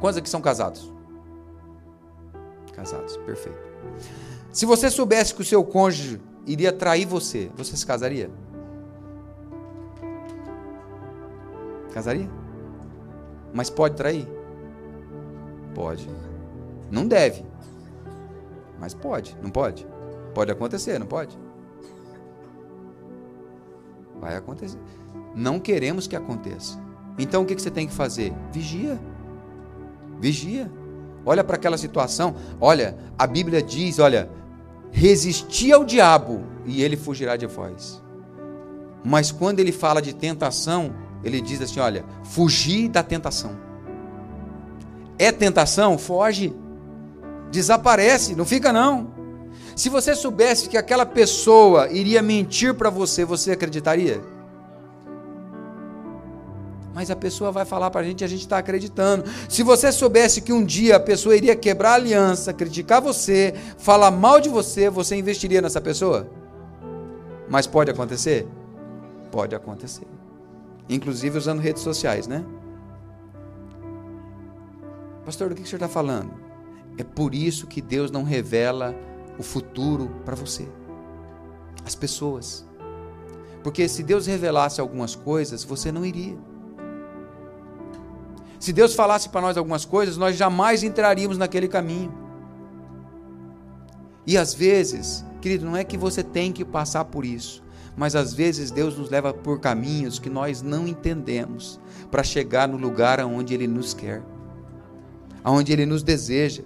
Quantos 0.00 0.18
aqui 0.18 0.28
são 0.28 0.40
casados? 0.40 0.92
Casados, 2.74 3.16
perfeito. 3.18 3.58
Se 4.50 4.66
você 4.66 4.90
soubesse 4.90 5.34
que 5.34 5.42
o 5.42 5.44
seu 5.44 5.62
cônjuge 5.62 6.20
iria 6.46 6.72
trair 6.72 7.06
você, 7.06 7.50
você 7.56 7.76
se 7.76 7.86
casaria? 7.86 8.30
Casaria? 11.92 12.28
Mas 13.52 13.70
pode 13.70 13.96
trair? 13.96 14.26
Pode. 15.74 16.08
Não 16.90 17.06
deve. 17.06 17.44
Mas 18.78 18.94
pode, 18.94 19.36
não 19.42 19.50
pode? 19.50 19.86
Pode 20.34 20.50
acontecer, 20.50 20.98
não 20.98 21.06
pode? 21.06 21.38
Vai 24.20 24.36
acontecer. 24.36 24.78
Não 25.34 25.58
queremos 25.58 26.06
que 26.06 26.16
aconteça. 26.16 26.78
Então 27.18 27.42
o 27.42 27.46
que 27.46 27.54
você 27.54 27.70
tem 27.70 27.86
que 27.86 27.92
fazer? 27.92 28.32
Vigia. 28.52 28.98
Vigia. 30.18 30.70
Olha 31.24 31.44
para 31.44 31.56
aquela 31.56 31.78
situação. 31.78 32.34
Olha, 32.60 32.96
a 33.18 33.26
Bíblia 33.26 33.62
diz: 33.62 33.98
olha, 33.98 34.30
resisti 34.90 35.72
ao 35.72 35.84
diabo 35.84 36.42
e 36.64 36.82
ele 36.82 36.96
fugirá 36.96 37.36
de 37.36 37.46
vós. 37.46 38.01
Mas 39.04 39.32
quando 39.32 39.60
ele 39.60 39.72
fala 39.72 40.00
de 40.00 40.14
tentação, 40.14 40.94
ele 41.24 41.40
diz 41.40 41.60
assim: 41.60 41.80
olha, 41.80 42.04
fugir 42.24 42.88
da 42.88 43.02
tentação. 43.02 43.56
É 45.18 45.30
tentação? 45.30 45.98
Foge. 45.98 46.54
Desaparece, 47.50 48.34
não 48.34 48.44
fica 48.44 48.72
não. 48.72 49.12
Se 49.76 49.88
você 49.88 50.14
soubesse 50.14 50.68
que 50.68 50.76
aquela 50.76 51.06
pessoa 51.06 51.90
iria 51.90 52.22
mentir 52.22 52.74
para 52.74 52.90
você, 52.90 53.24
você 53.24 53.52
acreditaria? 53.52 54.20
Mas 56.94 57.10
a 57.10 57.16
pessoa 57.16 57.50
vai 57.50 57.64
falar 57.64 57.90
para 57.90 58.02
a 58.02 58.04
gente 58.04 58.20
e 58.20 58.24
a 58.24 58.28
gente 58.28 58.42
está 58.42 58.58
acreditando. 58.58 59.24
Se 59.48 59.62
você 59.62 59.90
soubesse 59.90 60.42
que 60.42 60.52
um 60.52 60.62
dia 60.62 60.96
a 60.96 61.00
pessoa 61.00 61.34
iria 61.34 61.56
quebrar 61.56 61.92
a 61.92 61.94
aliança, 61.94 62.52
criticar 62.52 63.00
você, 63.00 63.54
falar 63.78 64.10
mal 64.10 64.40
de 64.40 64.50
você, 64.50 64.90
você 64.90 65.16
investiria 65.16 65.62
nessa 65.62 65.80
pessoa? 65.80 66.28
Mas 67.48 67.66
pode 67.66 67.90
acontecer? 67.90 68.46
Pode 69.32 69.56
acontecer. 69.56 70.06
Inclusive 70.88 71.36
usando 71.36 71.58
redes 71.58 71.82
sociais, 71.82 72.28
né? 72.28 72.44
Pastor, 75.24 75.48
do 75.48 75.54
que 75.54 75.62
o 75.62 75.66
senhor 75.66 75.78
está 75.78 75.88
falando? 75.88 76.32
É 76.98 77.02
por 77.02 77.34
isso 77.34 77.66
que 77.66 77.80
Deus 77.80 78.10
não 78.10 78.22
revela 78.22 78.94
o 79.38 79.42
futuro 79.42 80.10
para 80.24 80.34
você, 80.34 80.68
as 81.84 81.94
pessoas. 81.94 82.66
Porque 83.62 83.88
se 83.88 84.02
Deus 84.02 84.26
revelasse 84.26 84.80
algumas 84.80 85.14
coisas, 85.14 85.64
você 85.64 85.90
não 85.90 86.04
iria. 86.04 86.36
Se 88.58 88.72
Deus 88.72 88.94
falasse 88.94 89.28
para 89.28 89.40
nós 89.40 89.56
algumas 89.56 89.84
coisas, 89.84 90.16
nós 90.16 90.36
jamais 90.36 90.82
entraríamos 90.82 91.38
naquele 91.38 91.68
caminho. 91.68 92.12
E 94.26 94.36
às 94.36 94.52
vezes, 94.54 95.24
querido, 95.40 95.64
não 95.64 95.76
é 95.76 95.82
que 95.82 95.96
você 95.96 96.22
tem 96.22 96.52
que 96.52 96.64
passar 96.64 97.04
por 97.06 97.24
isso, 97.24 97.62
mas 97.96 98.16
às 98.16 98.32
vezes 98.32 98.70
Deus 98.70 98.96
nos 98.96 99.10
leva 99.10 99.32
por 99.32 99.60
caminhos 99.60 100.18
que 100.18 100.30
nós 100.30 100.62
não 100.62 100.86
entendemos 100.86 101.80
para 102.10 102.22
chegar 102.22 102.68
no 102.68 102.76
lugar 102.76 103.20
aonde 103.20 103.54
Ele 103.54 103.66
nos 103.66 103.94
quer 103.94 104.22
aonde 105.44 105.72
ele 105.72 105.86
nos 105.86 106.02
deseja. 106.02 106.62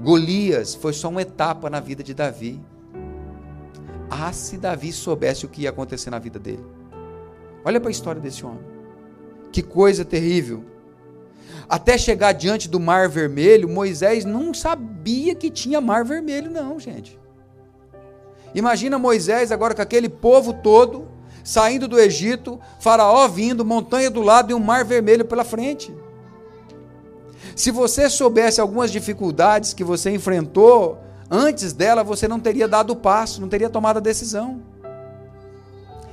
Golias 0.00 0.74
foi 0.74 0.92
só 0.92 1.08
uma 1.08 1.22
etapa 1.22 1.68
na 1.68 1.80
vida 1.80 2.02
de 2.02 2.14
Davi. 2.14 2.60
Ah, 4.10 4.32
se 4.32 4.56
Davi 4.56 4.92
soubesse 4.92 5.44
o 5.44 5.48
que 5.48 5.62
ia 5.62 5.70
acontecer 5.70 6.10
na 6.10 6.18
vida 6.18 6.38
dele. 6.38 6.64
Olha 7.64 7.80
para 7.80 7.90
a 7.90 7.92
história 7.92 8.20
desse 8.20 8.44
homem. 8.44 8.62
Que 9.52 9.62
coisa 9.62 10.04
terrível. 10.04 10.64
Até 11.68 11.98
chegar 11.98 12.32
diante 12.32 12.68
do 12.68 12.80
Mar 12.80 13.08
Vermelho, 13.08 13.68
Moisés 13.68 14.24
não 14.24 14.54
sabia 14.54 15.34
que 15.34 15.50
tinha 15.50 15.80
Mar 15.80 16.04
Vermelho, 16.04 16.50
não, 16.50 16.78
gente. 16.78 17.18
Imagina 18.58 18.98
Moisés 18.98 19.52
agora 19.52 19.72
com 19.72 19.82
aquele 19.82 20.08
povo 20.08 20.52
todo, 20.52 21.06
saindo 21.44 21.86
do 21.86 21.96
Egito, 21.96 22.58
Faraó 22.80 23.28
vindo, 23.28 23.64
montanha 23.64 24.10
do 24.10 24.20
lado 24.20 24.50
e 24.50 24.54
um 24.54 24.58
Mar 24.58 24.84
Vermelho 24.84 25.24
pela 25.24 25.44
frente. 25.44 25.94
Se 27.54 27.70
você 27.70 28.10
soubesse 28.10 28.60
algumas 28.60 28.90
dificuldades 28.90 29.72
que 29.72 29.84
você 29.84 30.10
enfrentou, 30.10 30.98
antes 31.30 31.72
dela 31.72 32.02
você 32.02 32.26
não 32.26 32.40
teria 32.40 32.66
dado 32.66 32.90
o 32.94 32.96
passo, 32.96 33.40
não 33.40 33.48
teria 33.48 33.70
tomado 33.70 33.98
a 33.98 34.00
decisão. 34.00 34.60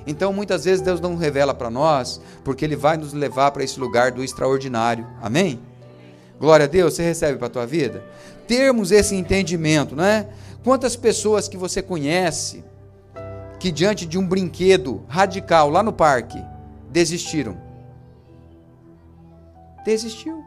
Então, 0.06 0.32
muitas 0.32 0.66
vezes 0.66 0.82
Deus 0.82 1.02
não 1.02 1.16
revela 1.16 1.52
para 1.52 1.72
nós, 1.72 2.22
porque 2.44 2.64
Ele 2.64 2.76
vai 2.76 2.96
nos 2.96 3.12
levar 3.12 3.50
para 3.50 3.64
esse 3.64 3.80
lugar 3.80 4.12
do 4.12 4.24
extraordinário. 4.24 5.08
Amém? 5.20 5.60
Glória 6.40 6.66
a 6.66 6.70
Deus, 6.70 6.94
você 6.94 7.02
recebe 7.02 7.40
para 7.40 7.48
a 7.48 7.50
tua 7.50 7.66
vida? 7.66 8.04
Termos 8.48 8.92
esse 8.92 9.16
entendimento, 9.16 9.96
né? 9.96 10.28
Quantas 10.66 10.96
pessoas 10.96 11.48
que 11.48 11.56
você 11.56 11.80
conhece 11.80 12.66
que 13.60 13.72
diante 13.72 14.04
de 14.04 14.18
um 14.18 14.28
brinquedo 14.28 15.06
radical 15.08 15.70
lá 15.70 15.84
no 15.84 15.94
parque 15.94 16.44
desistiram? 16.90 17.56
Desistiu. 19.86 20.44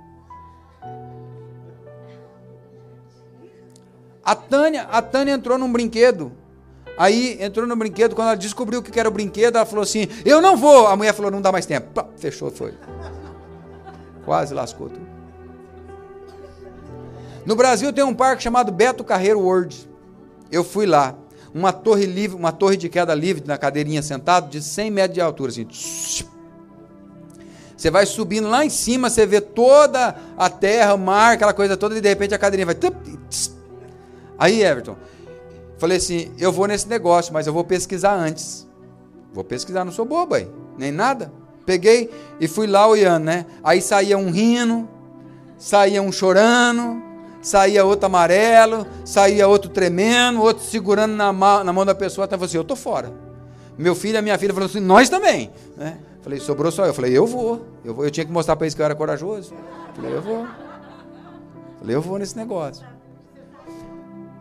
A 4.25 4.35
Tânia, 4.35 4.89
a 4.91 5.01
Tânia 5.01 5.35
entrou 5.35 5.57
num 5.57 5.71
brinquedo. 5.71 6.33
Aí 6.99 7.41
entrou 7.41 7.65
no 7.65 7.77
brinquedo, 7.77 8.17
quando 8.17 8.27
ela 8.27 8.37
descobriu 8.37 8.81
o 8.81 8.83
que 8.83 8.99
era 8.99 9.09
o 9.09 9.13
brinquedo, 9.13 9.55
ela 9.55 9.65
falou 9.65 9.85
assim: 9.85 10.09
Eu 10.25 10.43
não 10.43 10.57
vou. 10.57 10.89
A 10.89 10.97
mulher 10.97 11.15
falou: 11.15 11.31
Não 11.31 11.41
dá 11.41 11.53
mais 11.53 11.65
tempo. 11.65 11.93
Pá, 11.93 12.05
fechou, 12.17 12.51
foi. 12.51 12.75
Quase 14.25 14.53
lascou 14.53 14.89
tudo. 14.89 15.07
No 17.47 17.55
Brasil 17.55 17.93
tem 17.93 18.03
um 18.03 18.13
parque 18.13 18.43
chamado 18.43 18.73
Beto 18.73 19.05
Carreiro 19.05 19.39
World. 19.39 19.88
Eu 20.51 20.65
fui 20.65 20.87
lá. 20.87 21.15
Uma 21.55 21.73
torre 21.73 22.07
livre, 22.07 22.37
uma 22.37 22.53
torre 22.53 22.77
de 22.77 22.89
queda 22.89 23.15
livre 23.15 23.43
na 23.47 23.57
cadeirinha 23.57 24.03
sentado 24.03 24.51
de 24.51 24.63
100 24.63 24.91
metros 24.91 25.15
de 25.15 25.21
altura, 25.21 25.51
assim. 25.51 25.67
Você 27.77 27.91
vai 27.91 28.05
subindo 28.07 28.49
lá 28.49 28.65
em 28.65 28.71
cima, 28.71 29.09
você 29.09 29.25
vê 29.25 29.41
toda 29.41 30.17
a 30.37 30.51
terra, 30.51 30.95
o 30.95 30.99
mar, 30.99 31.35
aquela 31.35 31.53
coisa 31.53 31.77
toda, 31.77 31.97
e 31.97 32.01
de 32.01 32.09
repente 32.09 32.35
a 32.35 32.39
cadeirinha 32.39 32.67
vai. 32.67 32.77
Aí, 34.39 34.63
Everton, 34.63 34.97
falei 35.79 35.97
assim: 35.97 36.33
eu 36.39 36.53
vou 36.53 36.67
nesse 36.67 36.89
negócio, 36.89 37.33
mas 37.33 37.47
eu 37.47 37.53
vou 37.53 37.65
pesquisar 37.65 38.15
antes. 38.15 38.67
Vou 39.33 39.45
pesquisar, 39.45 39.85
não 39.85 39.93
sou 39.93 40.05
bobo 40.05 40.35
aí, 40.35 40.49
nem 40.77 40.91
nada. 40.91 41.33
Peguei 41.65 42.11
e 42.41 42.49
fui 42.49 42.67
lá 42.67 42.87
olhando, 42.87 43.25
né? 43.25 43.47
Aí 43.63 43.81
saía 43.81 44.19
um 44.19 44.31
rindo, 44.31 44.89
saía 45.57 46.03
um 46.03 46.11
chorando, 46.11 47.03
saía 47.49 47.85
outro 47.85 48.07
amarelo, 48.07 48.87
saía 49.05 49.49
outro 49.49 49.71
tremendo, 49.71 50.41
outro 50.41 50.65
segurando 50.65 51.15
na 51.15 51.33
mão, 51.33 51.65
na 51.65 51.73
mão 51.73 51.85
da 51.85 51.95
pessoa, 51.95 52.27
até 52.27 52.37
você, 52.37 52.45
assim, 52.45 52.57
eu 52.59 52.65
tô 52.65 52.77
fora. 52.77 53.13
Meu 53.77 53.95
filho 53.95 54.15
e 54.15 54.19
a 54.19 54.23
minha 54.23 54.37
filha 54.39 54.53
falaram 54.53 54.71
assim, 54.71 54.81
nós 54.81 55.09
também. 55.09 55.51
Né? 55.77 55.99
Falei, 56.21 56.41
sobrou 56.41 56.71
só 56.71 56.85
eu. 56.85 56.93
Falei, 56.93 57.17
eu 57.17 57.27
vou. 57.27 57.65
Eu, 57.85 57.95
vou. 57.95 58.05
eu 58.05 58.11
tinha 58.11 58.27
que 58.27 58.33
mostrar 58.33 58.57
para 58.57 58.67
eles 58.67 58.75
que 58.75 58.83
eu 58.83 58.85
era 58.85 58.95
corajoso. 58.95 59.55
Falei, 59.95 60.15
eu 60.15 60.21
vou. 60.21 60.47
Falei, 61.79 61.97
eu 61.97 62.03
vou 62.03 62.19
nesse 62.19 62.37
negócio. 62.37 62.85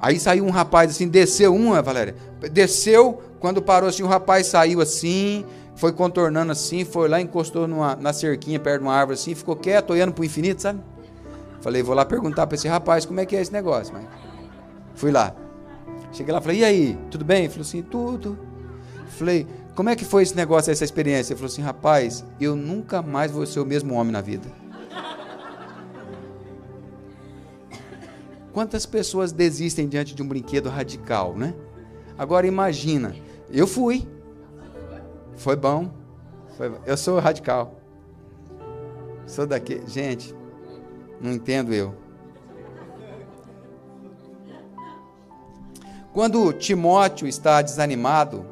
Aí 0.01 0.19
saiu 0.19 0.45
um 0.45 0.49
rapaz 0.49 0.91
assim, 0.91 1.07
desceu 1.07 1.55
uma, 1.55 1.81
Valéria. 1.81 2.15
Desceu, 2.51 3.21
quando 3.39 3.61
parou 3.61 3.89
assim, 3.89 4.03
o 4.03 4.07
rapaz 4.07 4.47
saiu 4.47 4.81
assim, 4.81 5.45
foi 5.75 5.91
contornando 5.91 6.51
assim, 6.51 6.83
foi 6.83 7.07
lá, 7.07 7.21
encostou 7.21 7.67
numa, 7.67 7.95
na 7.95 8.13
cerquinha 8.13 8.59
perto 8.59 8.81
de 8.81 8.87
uma 8.87 8.93
árvore 8.93 9.17
assim, 9.17 9.33
ficou 9.33 9.55
quieto, 9.55 9.91
olhando 9.91 10.13
para 10.13 10.21
o 10.21 10.25
infinito, 10.25 10.61
sabe? 10.61 10.81
Falei, 11.61 11.81
vou 11.81 11.95
lá 11.95 12.05
perguntar 12.05 12.47
para 12.47 12.55
esse 12.55 12.67
rapaz 12.67 13.05
como 13.05 13.19
é 13.19 13.25
que 13.25 13.35
é 13.35 13.41
esse 13.41 13.51
negócio. 13.51 13.93
Mas... 13.93 14.05
Fui 14.95 15.11
lá. 15.11 15.35
Cheguei 16.11 16.33
lá, 16.33 16.41
falei, 16.41 16.59
e 16.59 16.63
aí, 16.63 16.99
tudo 17.11 17.25
bem? 17.25 17.43
Ele 17.43 17.49
falou 17.49 17.61
assim, 17.61 17.81
tudo. 17.81 18.37
Falei, 19.07 19.47
como 19.75 19.89
é 19.89 19.95
que 19.95 20.05
foi 20.05 20.23
esse 20.23 20.35
negócio, 20.35 20.71
essa 20.71 20.83
experiência? 20.83 21.33
Ele 21.33 21.39
falou 21.39 21.51
assim, 21.51 21.61
rapaz, 21.61 22.25
eu 22.39 22.55
nunca 22.55 23.01
mais 23.01 23.31
vou 23.31 23.45
ser 23.45 23.59
o 23.59 23.65
mesmo 23.65 23.93
homem 23.93 24.11
na 24.11 24.21
vida. 24.21 24.47
Quantas 28.53 28.87
pessoas 28.87 29.31
desistem 29.31 29.87
diante 29.87 30.15
de 30.15 30.23
um 30.23 30.27
brinquedo 30.27 30.67
radical, 30.67 31.35
né? 31.35 31.53
Agora 32.17 32.47
imagina, 32.47 33.15
eu 33.51 33.67
fui. 33.67 34.07
Foi 35.35 35.55
bom. 35.55 35.91
Foi, 36.57 36.71
eu 36.85 36.97
sou 36.97 37.19
radical. 37.19 37.75
Sou 39.27 39.45
daqui, 39.45 39.83
gente. 39.85 40.33
Não 41.21 41.31
entendo 41.31 41.73
eu. 41.73 41.95
Quando 46.13 46.51
Timóteo 46.53 47.27
está 47.27 47.61
desanimado, 47.61 48.45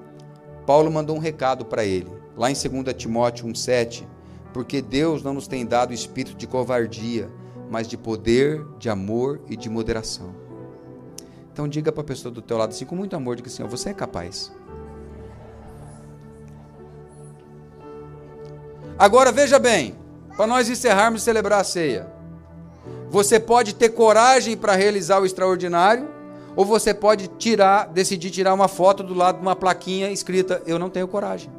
Paulo 0.65 0.91
mandou 0.91 1.15
um 1.15 1.19
recado 1.19 1.65
para 1.65 1.83
ele, 1.83 2.11
lá 2.37 2.51
em 2.51 2.53
2 2.53 2.95
Timóteo 2.95 3.47
1,7, 3.47 4.03
porque 4.53 4.81
Deus 4.81 5.23
não 5.23 5.33
nos 5.33 5.47
tem 5.47 5.65
dado 5.65 5.93
espírito 5.93 6.37
de 6.37 6.47
covardia, 6.47 7.29
mas 7.69 7.87
de 7.87 7.97
poder, 7.97 8.63
de 8.77 8.89
amor 8.89 9.41
e 9.49 9.57
de 9.57 9.69
moderação. 9.69 10.35
Então 11.51 11.67
diga 11.67 11.91
para 11.91 12.01
a 12.01 12.05
pessoa 12.05 12.31
do 12.31 12.41
teu 12.41 12.57
lado 12.57 12.69
assim, 12.69 12.85
com 12.85 12.95
muito 12.95 13.15
amor, 13.15 13.35
diga 13.35 13.47
assim, 13.47 13.63
você 13.63 13.89
é 13.89 13.93
capaz. 13.93 14.51
Agora 18.97 19.31
veja 19.31 19.57
bem, 19.59 19.95
para 20.37 20.47
nós 20.47 20.69
encerrarmos 20.69 21.21
e 21.21 21.25
celebrar 21.25 21.61
a 21.61 21.63
ceia. 21.63 22.14
Você 23.15 23.39
pode 23.39 23.73
ter 23.73 23.87
coragem 23.91 24.57
para 24.57 24.75
realizar 24.75 25.21
o 25.21 25.25
extraordinário, 25.25 26.05
ou 26.53 26.65
você 26.65 26.93
pode 26.93 27.29
tirar, 27.29 27.87
decidir 27.87 28.29
tirar 28.29 28.53
uma 28.53 28.67
foto 28.67 29.01
do 29.01 29.13
lado 29.13 29.37
de 29.37 29.41
uma 29.41 29.55
plaquinha 29.55 30.11
escrita 30.11 30.61
eu 30.65 30.77
não 30.77 30.89
tenho 30.89 31.07
coragem. 31.07 31.49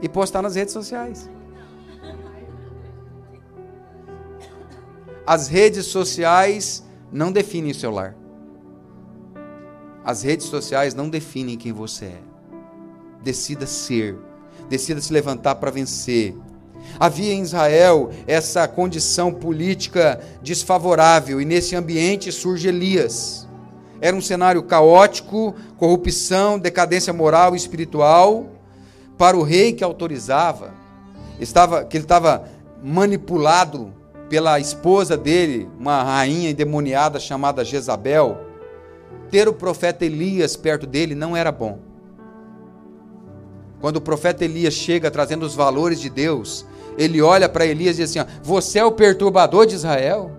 E 0.00 0.08
postar 0.08 0.40
nas 0.40 0.54
redes 0.54 0.72
sociais. 0.72 1.28
As 5.26 5.46
redes 5.46 5.84
sociais 5.84 6.82
não 7.12 7.30
definem 7.30 7.72
o 7.72 7.74
seu 7.74 7.90
lar. 7.90 8.16
As 10.02 10.22
redes 10.22 10.46
sociais 10.46 10.94
não 10.94 11.10
definem 11.10 11.58
quem 11.58 11.70
você 11.70 12.06
é. 12.06 12.22
Decida 13.22 13.66
ser. 13.66 14.16
Decida 14.70 15.02
se 15.02 15.12
levantar 15.12 15.56
para 15.56 15.70
vencer. 15.70 16.34
Havia 16.98 17.32
em 17.32 17.42
Israel 17.42 18.10
essa 18.26 18.66
condição 18.66 19.32
política 19.32 20.20
desfavorável 20.42 21.40
e 21.40 21.44
nesse 21.44 21.76
ambiente 21.76 22.32
surge 22.32 22.68
Elias. 22.68 23.48
Era 24.00 24.16
um 24.16 24.20
cenário 24.20 24.62
caótico, 24.62 25.54
corrupção, 25.76 26.58
decadência 26.58 27.12
moral 27.12 27.54
e 27.54 27.58
espiritual 27.58 28.46
para 29.18 29.36
o 29.36 29.42
rei 29.42 29.74
que 29.74 29.84
autorizava, 29.84 30.72
estava 31.38 31.84
que 31.84 31.96
ele 31.96 32.04
estava 32.04 32.44
manipulado 32.82 33.92
pela 34.30 34.58
esposa 34.58 35.16
dele, 35.16 35.68
uma 35.78 36.02
rainha 36.02 36.50
endemoniada 36.50 37.20
chamada 37.20 37.64
Jezabel, 37.64 38.38
ter 39.30 39.48
o 39.48 39.52
profeta 39.52 40.04
Elias 40.04 40.56
perto 40.56 40.86
dele 40.86 41.14
não 41.14 41.36
era 41.36 41.52
bom. 41.52 41.78
Quando 43.80 43.96
o 43.96 44.00
profeta 44.00 44.44
Elias 44.44 44.74
chega 44.74 45.10
trazendo 45.10 45.44
os 45.44 45.54
valores 45.54 46.00
de 46.00 46.08
Deus, 46.08 46.64
ele 46.96 47.20
olha 47.20 47.48
para 47.48 47.66
Elias 47.66 47.98
e 47.98 48.02
diz 48.02 48.10
assim: 48.10 48.20
ó, 48.20 48.40
Você 48.42 48.78
é 48.78 48.84
o 48.84 48.92
perturbador 48.92 49.66
de 49.66 49.74
Israel? 49.74 50.30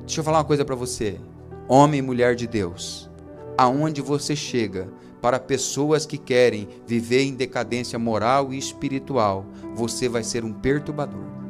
Deixa 0.00 0.20
eu 0.20 0.24
falar 0.24 0.38
uma 0.38 0.44
coisa 0.44 0.64
para 0.64 0.74
você, 0.74 1.20
homem 1.68 2.00
e 2.00 2.02
mulher 2.02 2.34
de 2.34 2.46
Deus. 2.46 3.08
Aonde 3.56 4.00
você 4.00 4.34
chega, 4.34 4.88
para 5.20 5.38
pessoas 5.38 6.06
que 6.06 6.16
querem 6.16 6.68
viver 6.86 7.22
em 7.22 7.34
decadência 7.34 7.98
moral 7.98 8.52
e 8.52 8.58
espiritual, 8.58 9.44
você 9.74 10.08
vai 10.08 10.24
ser 10.24 10.44
um 10.44 10.52
perturbador. 10.52 11.40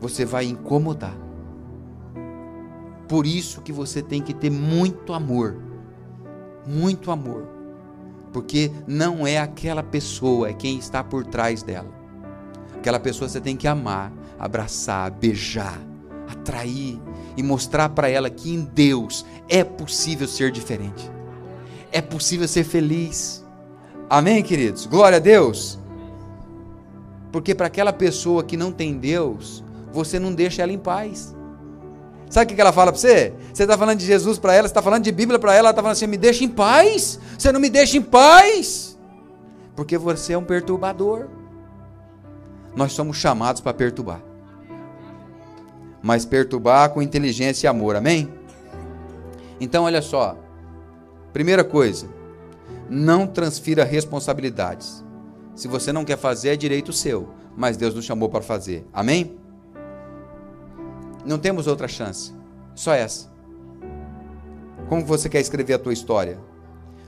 você 0.00 0.24
vai 0.24 0.46
incomodar. 0.46 1.16
Por 3.06 3.26
isso 3.26 3.60
que 3.60 3.72
você 3.72 4.00
tem 4.00 4.22
que 4.22 4.32
ter 4.32 4.50
muito 4.50 5.12
amor. 5.12 5.56
Muito 6.66 7.10
amor. 7.10 7.46
Porque 8.32 8.70
não 8.86 9.26
é 9.26 9.38
aquela 9.38 9.82
pessoa, 9.82 10.48
é 10.48 10.52
quem 10.52 10.78
está 10.78 11.02
por 11.02 11.24
trás 11.26 11.62
dela. 11.62 11.88
Aquela 12.76 13.00
pessoa 13.00 13.28
você 13.28 13.40
tem 13.40 13.56
que 13.56 13.68
amar, 13.68 14.12
abraçar, 14.38 15.10
beijar, 15.10 15.80
atrair 16.28 17.00
e 17.36 17.42
mostrar 17.42 17.88
para 17.90 18.08
ela 18.08 18.30
que 18.30 18.54
em 18.54 18.60
Deus 18.62 19.24
é 19.48 19.62
possível 19.64 20.28
ser 20.28 20.50
diferente. 20.50 21.10
É 21.92 22.00
possível 22.00 22.46
ser 22.46 22.64
feliz. 22.64 23.44
Amém, 24.08 24.42
queridos? 24.42 24.86
Glória 24.86 25.16
a 25.16 25.20
Deus. 25.20 25.78
Porque 27.32 27.54
para 27.54 27.66
aquela 27.66 27.92
pessoa 27.92 28.42
que 28.42 28.56
não 28.56 28.72
tem 28.72 28.98
Deus, 28.98 29.62
você 29.92 30.18
não 30.18 30.32
deixa 30.34 30.62
ela 30.62 30.72
em 30.72 30.78
paz. 30.78 31.34
Sabe 32.30 32.52
o 32.52 32.54
que 32.54 32.60
ela 32.60 32.72
fala 32.72 32.92
para 32.92 33.00
você? 33.00 33.34
Você 33.52 33.64
está 33.64 33.76
falando 33.76 33.98
de 33.98 34.06
Jesus 34.06 34.38
para 34.38 34.54
ela, 34.54 34.68
você 34.68 34.70
está 34.70 34.80
falando 34.80 35.02
de 35.02 35.10
Bíblia 35.10 35.36
para 35.36 35.50
ela, 35.50 35.58
ela 35.58 35.70
está 35.70 35.82
falando 35.82 35.96
assim: 35.96 36.06
me 36.06 36.16
deixa 36.16 36.44
em 36.44 36.48
paz. 36.48 37.18
Você 37.36 37.50
não 37.50 37.58
me 37.58 37.68
deixa 37.68 37.98
em 37.98 38.02
paz. 38.02 38.96
Porque 39.74 39.98
você 39.98 40.34
é 40.34 40.38
um 40.38 40.44
perturbador. 40.44 41.26
Nós 42.76 42.92
somos 42.92 43.16
chamados 43.16 43.60
para 43.60 43.74
perturbar. 43.74 44.22
Mas 46.00 46.24
perturbar 46.24 46.90
com 46.90 47.02
inteligência 47.02 47.66
e 47.66 47.68
amor, 47.68 47.96
amém? 47.96 48.32
Então, 49.60 49.84
olha 49.84 50.00
só. 50.00 50.36
Primeira 51.32 51.64
coisa, 51.64 52.08
não 52.88 53.26
transfira 53.26 53.82
responsabilidades. 53.84 55.04
Se 55.56 55.66
você 55.66 55.92
não 55.92 56.04
quer 56.04 56.16
fazer, 56.16 56.50
é 56.50 56.56
direito 56.56 56.92
seu, 56.92 57.28
mas 57.56 57.76
Deus 57.76 57.92
nos 57.92 58.04
chamou 58.04 58.28
para 58.28 58.40
fazer. 58.40 58.86
Amém? 58.92 59.39
Não 61.24 61.38
temos 61.38 61.66
outra 61.66 61.88
chance. 61.88 62.32
Só 62.74 62.92
essa. 62.92 63.30
Como 64.88 65.04
você 65.04 65.28
quer 65.28 65.40
escrever 65.40 65.74
a 65.74 65.78
tua 65.78 65.92
história? 65.92 66.38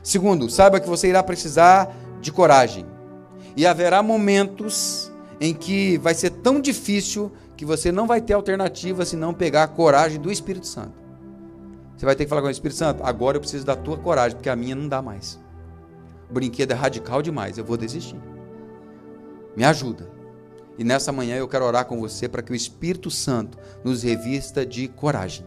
Segundo, 0.03 0.51
saiba 0.51 0.81
que 0.81 0.89
você 0.89 1.09
irá 1.09 1.23
precisar 1.23 1.95
de 2.21 2.31
coragem. 2.33 2.87
E 3.57 3.67
haverá 3.67 4.03
momentos 4.03 5.13
em 5.41 5.53
que 5.55 5.99
vai 5.99 6.15
ser 6.15 6.31
tão 6.31 6.61
difícil 6.61 7.33
que 7.57 7.65
você 7.65 7.93
não 7.93 8.07
vai 8.07 8.21
ter 8.21 8.33
alternativa 8.35 9.05
se 9.05 9.17
não 9.17 9.35
pegar 9.35 9.65
a 9.65 9.69
coragem 9.69 10.21
do 10.21 10.31
Espírito 10.31 10.67
Santo. 10.67 11.03
Você 11.97 12.07
vai 12.07 12.17
ter 12.17 12.25
que 12.25 12.29
falar 12.29 12.43
com 12.43 12.49
o 12.49 12.51
Espírito 12.51 12.77
Santo: 12.77 13.03
agora 13.05 13.37
eu 13.37 13.41
preciso 13.41 13.65
da 13.65 13.77
tua 13.77 13.97
coragem, 13.97 14.37
porque 14.37 14.49
a 14.49 14.57
minha 14.57 14.75
não 14.75 14.89
dá 14.89 15.01
mais. 15.01 15.39
O 16.29 16.33
brinquedo 16.33 16.73
é 16.73 16.75
radical 16.75 17.23
demais, 17.23 17.59
eu 17.59 17.65
vou 17.65 17.77
desistir. 17.77 18.21
Me 19.57 19.65
ajuda. 19.65 20.09
E 20.79 20.85
nessa 20.85 21.13
manhã 21.13 21.37
eu 21.37 21.49
quero 21.49 21.65
orar 21.65 21.85
com 21.85 22.01
você 22.01 22.29
para 22.29 22.43
que 22.43 22.53
o 22.53 22.55
Espírito 22.55 23.11
Santo 23.11 23.59
nos 23.85 24.03
revista 24.03 24.65
de 24.65 24.89
coragem. 24.89 25.47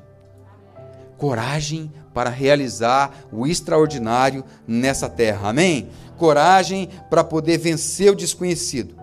Coragem 1.18 1.92
para 2.14 2.30
realizar 2.30 3.26
o 3.32 3.48
extraordinário 3.48 4.44
nessa 4.68 5.10
terra. 5.10 5.50
Amém? 5.50 5.90
Coragem 6.18 6.90
para 7.10 7.24
poder 7.24 7.58
vencer 7.58 8.12
o 8.12 8.16
desconhecido. 8.16 8.96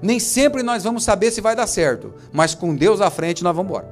Nem 0.00 0.20
sempre 0.20 0.62
nós 0.62 0.84
vamos 0.84 1.02
saber 1.02 1.30
se 1.30 1.40
vai 1.40 1.56
dar 1.56 1.66
certo, 1.66 2.14
mas 2.32 2.54
com 2.54 2.74
Deus 2.74 3.00
à 3.00 3.10
frente 3.10 3.42
nós 3.42 3.56
vamos 3.56 3.70
embora. 3.70 3.88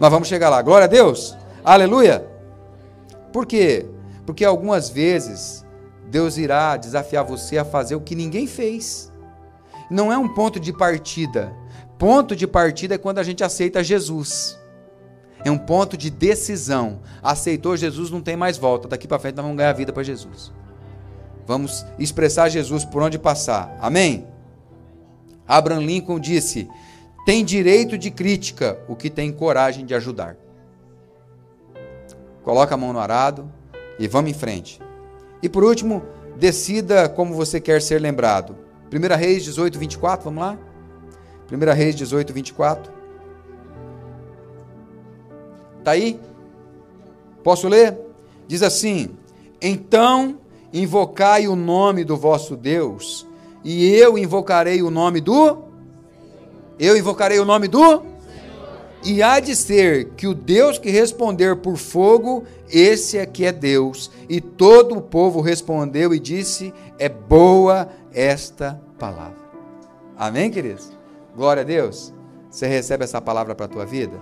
Nós 0.00 0.10
vamos 0.10 0.28
chegar 0.28 0.48
lá. 0.48 0.60
Glória 0.62 0.86
a 0.86 0.88
Deus. 0.88 1.36
Aleluia. 1.62 2.26
Por 3.32 3.46
quê? 3.46 3.86
Porque 4.24 4.44
algumas 4.44 4.88
vezes 4.88 5.64
Deus 6.08 6.38
irá 6.38 6.76
desafiar 6.76 7.24
você 7.24 7.58
a 7.58 7.64
fazer 7.64 7.94
o 7.94 8.00
que 8.00 8.14
ninguém 8.14 8.46
fez 8.46 9.12
não 9.90 10.12
é 10.12 10.18
um 10.18 10.28
ponto 10.28 10.58
de 10.58 10.72
partida. 10.72 11.54
Ponto 11.98 12.34
de 12.34 12.46
partida 12.46 12.94
é 12.94 12.98
quando 12.98 13.18
a 13.18 13.22
gente 13.22 13.44
aceita 13.44 13.84
Jesus. 13.84 14.58
É 15.44 15.50
um 15.50 15.58
ponto 15.58 15.96
de 15.96 16.10
decisão. 16.10 17.00
Aceitou 17.22 17.76
Jesus, 17.76 18.10
não 18.10 18.20
tem 18.20 18.36
mais 18.36 18.56
volta. 18.56 18.88
Daqui 18.88 19.06
para 19.06 19.18
frente 19.18 19.36
nós 19.36 19.44
vamos 19.44 19.58
ganhar 19.58 19.72
vida 19.72 19.92
para 19.92 20.02
Jesus. 20.02 20.52
Vamos 21.46 21.84
expressar 21.98 22.48
Jesus 22.48 22.84
por 22.84 23.02
onde 23.02 23.18
passar. 23.18 23.76
Amém? 23.80 24.26
Abraham 25.46 25.84
Lincoln 25.84 26.18
disse: 26.18 26.68
tem 27.24 27.42
direito 27.42 27.96
de 27.96 28.10
crítica 28.10 28.78
o 28.86 28.94
que 28.94 29.08
tem 29.08 29.32
coragem 29.32 29.86
de 29.86 29.94
ajudar. 29.94 30.36
Coloca 32.42 32.74
a 32.74 32.78
mão 32.78 32.92
no 32.92 32.98
arado 32.98 33.50
e 33.98 34.06
vamos 34.06 34.30
em 34.30 34.34
frente. 34.34 34.78
E 35.42 35.48
por 35.48 35.64
último, 35.64 36.02
decida 36.36 37.08
como 37.08 37.34
você 37.34 37.58
quer 37.60 37.80
ser 37.80 37.98
lembrado. 37.98 38.63
1 38.94 39.16
Reis 39.16 39.42
18, 39.42 39.76
24, 39.76 40.24
vamos 40.24 40.40
lá? 40.40 40.56
1 41.50 41.74
Reis 41.74 41.96
18, 41.96 42.32
24. 42.32 42.92
Está 45.80 45.90
aí? 45.90 46.20
Posso 47.42 47.66
ler? 47.66 47.98
Diz 48.46 48.62
assim: 48.62 49.10
Então 49.60 50.38
invocai 50.72 51.48
o 51.48 51.56
nome 51.56 52.04
do 52.04 52.16
vosso 52.16 52.56
Deus, 52.56 53.26
e 53.64 53.84
eu 53.96 54.16
invocarei 54.16 54.80
o 54.80 54.90
nome 54.90 55.20
do. 55.20 55.64
Eu 56.78 56.96
invocarei 56.96 57.40
o 57.40 57.44
nome 57.44 57.66
do. 57.66 58.14
E 59.04 59.22
há 59.22 59.40
de 59.40 59.56
ser 59.56 60.10
que 60.16 60.26
o 60.26 60.34
Deus 60.34 60.78
que 60.78 60.88
responder 60.88 61.56
por 61.56 61.76
fogo, 61.76 62.44
esse 62.70 63.18
é 63.18 63.26
que 63.26 63.44
é 63.44 63.52
Deus. 63.52 64.10
E 64.28 64.40
todo 64.40 64.96
o 64.96 65.02
povo 65.02 65.40
respondeu 65.40 66.14
e 66.14 66.20
disse: 66.20 66.72
É 66.96 67.08
boa 67.08 67.88
esta 68.14 68.80
palavra. 68.98 69.36
Amém, 70.16 70.50
queridos? 70.50 70.92
Glória 71.34 71.62
a 71.62 71.64
Deus. 71.64 72.12
Você 72.50 72.66
recebe 72.66 73.04
essa 73.04 73.20
palavra 73.20 73.54
para 73.54 73.66
a 73.66 73.68
tua 73.68 73.84
vida? 73.84 74.18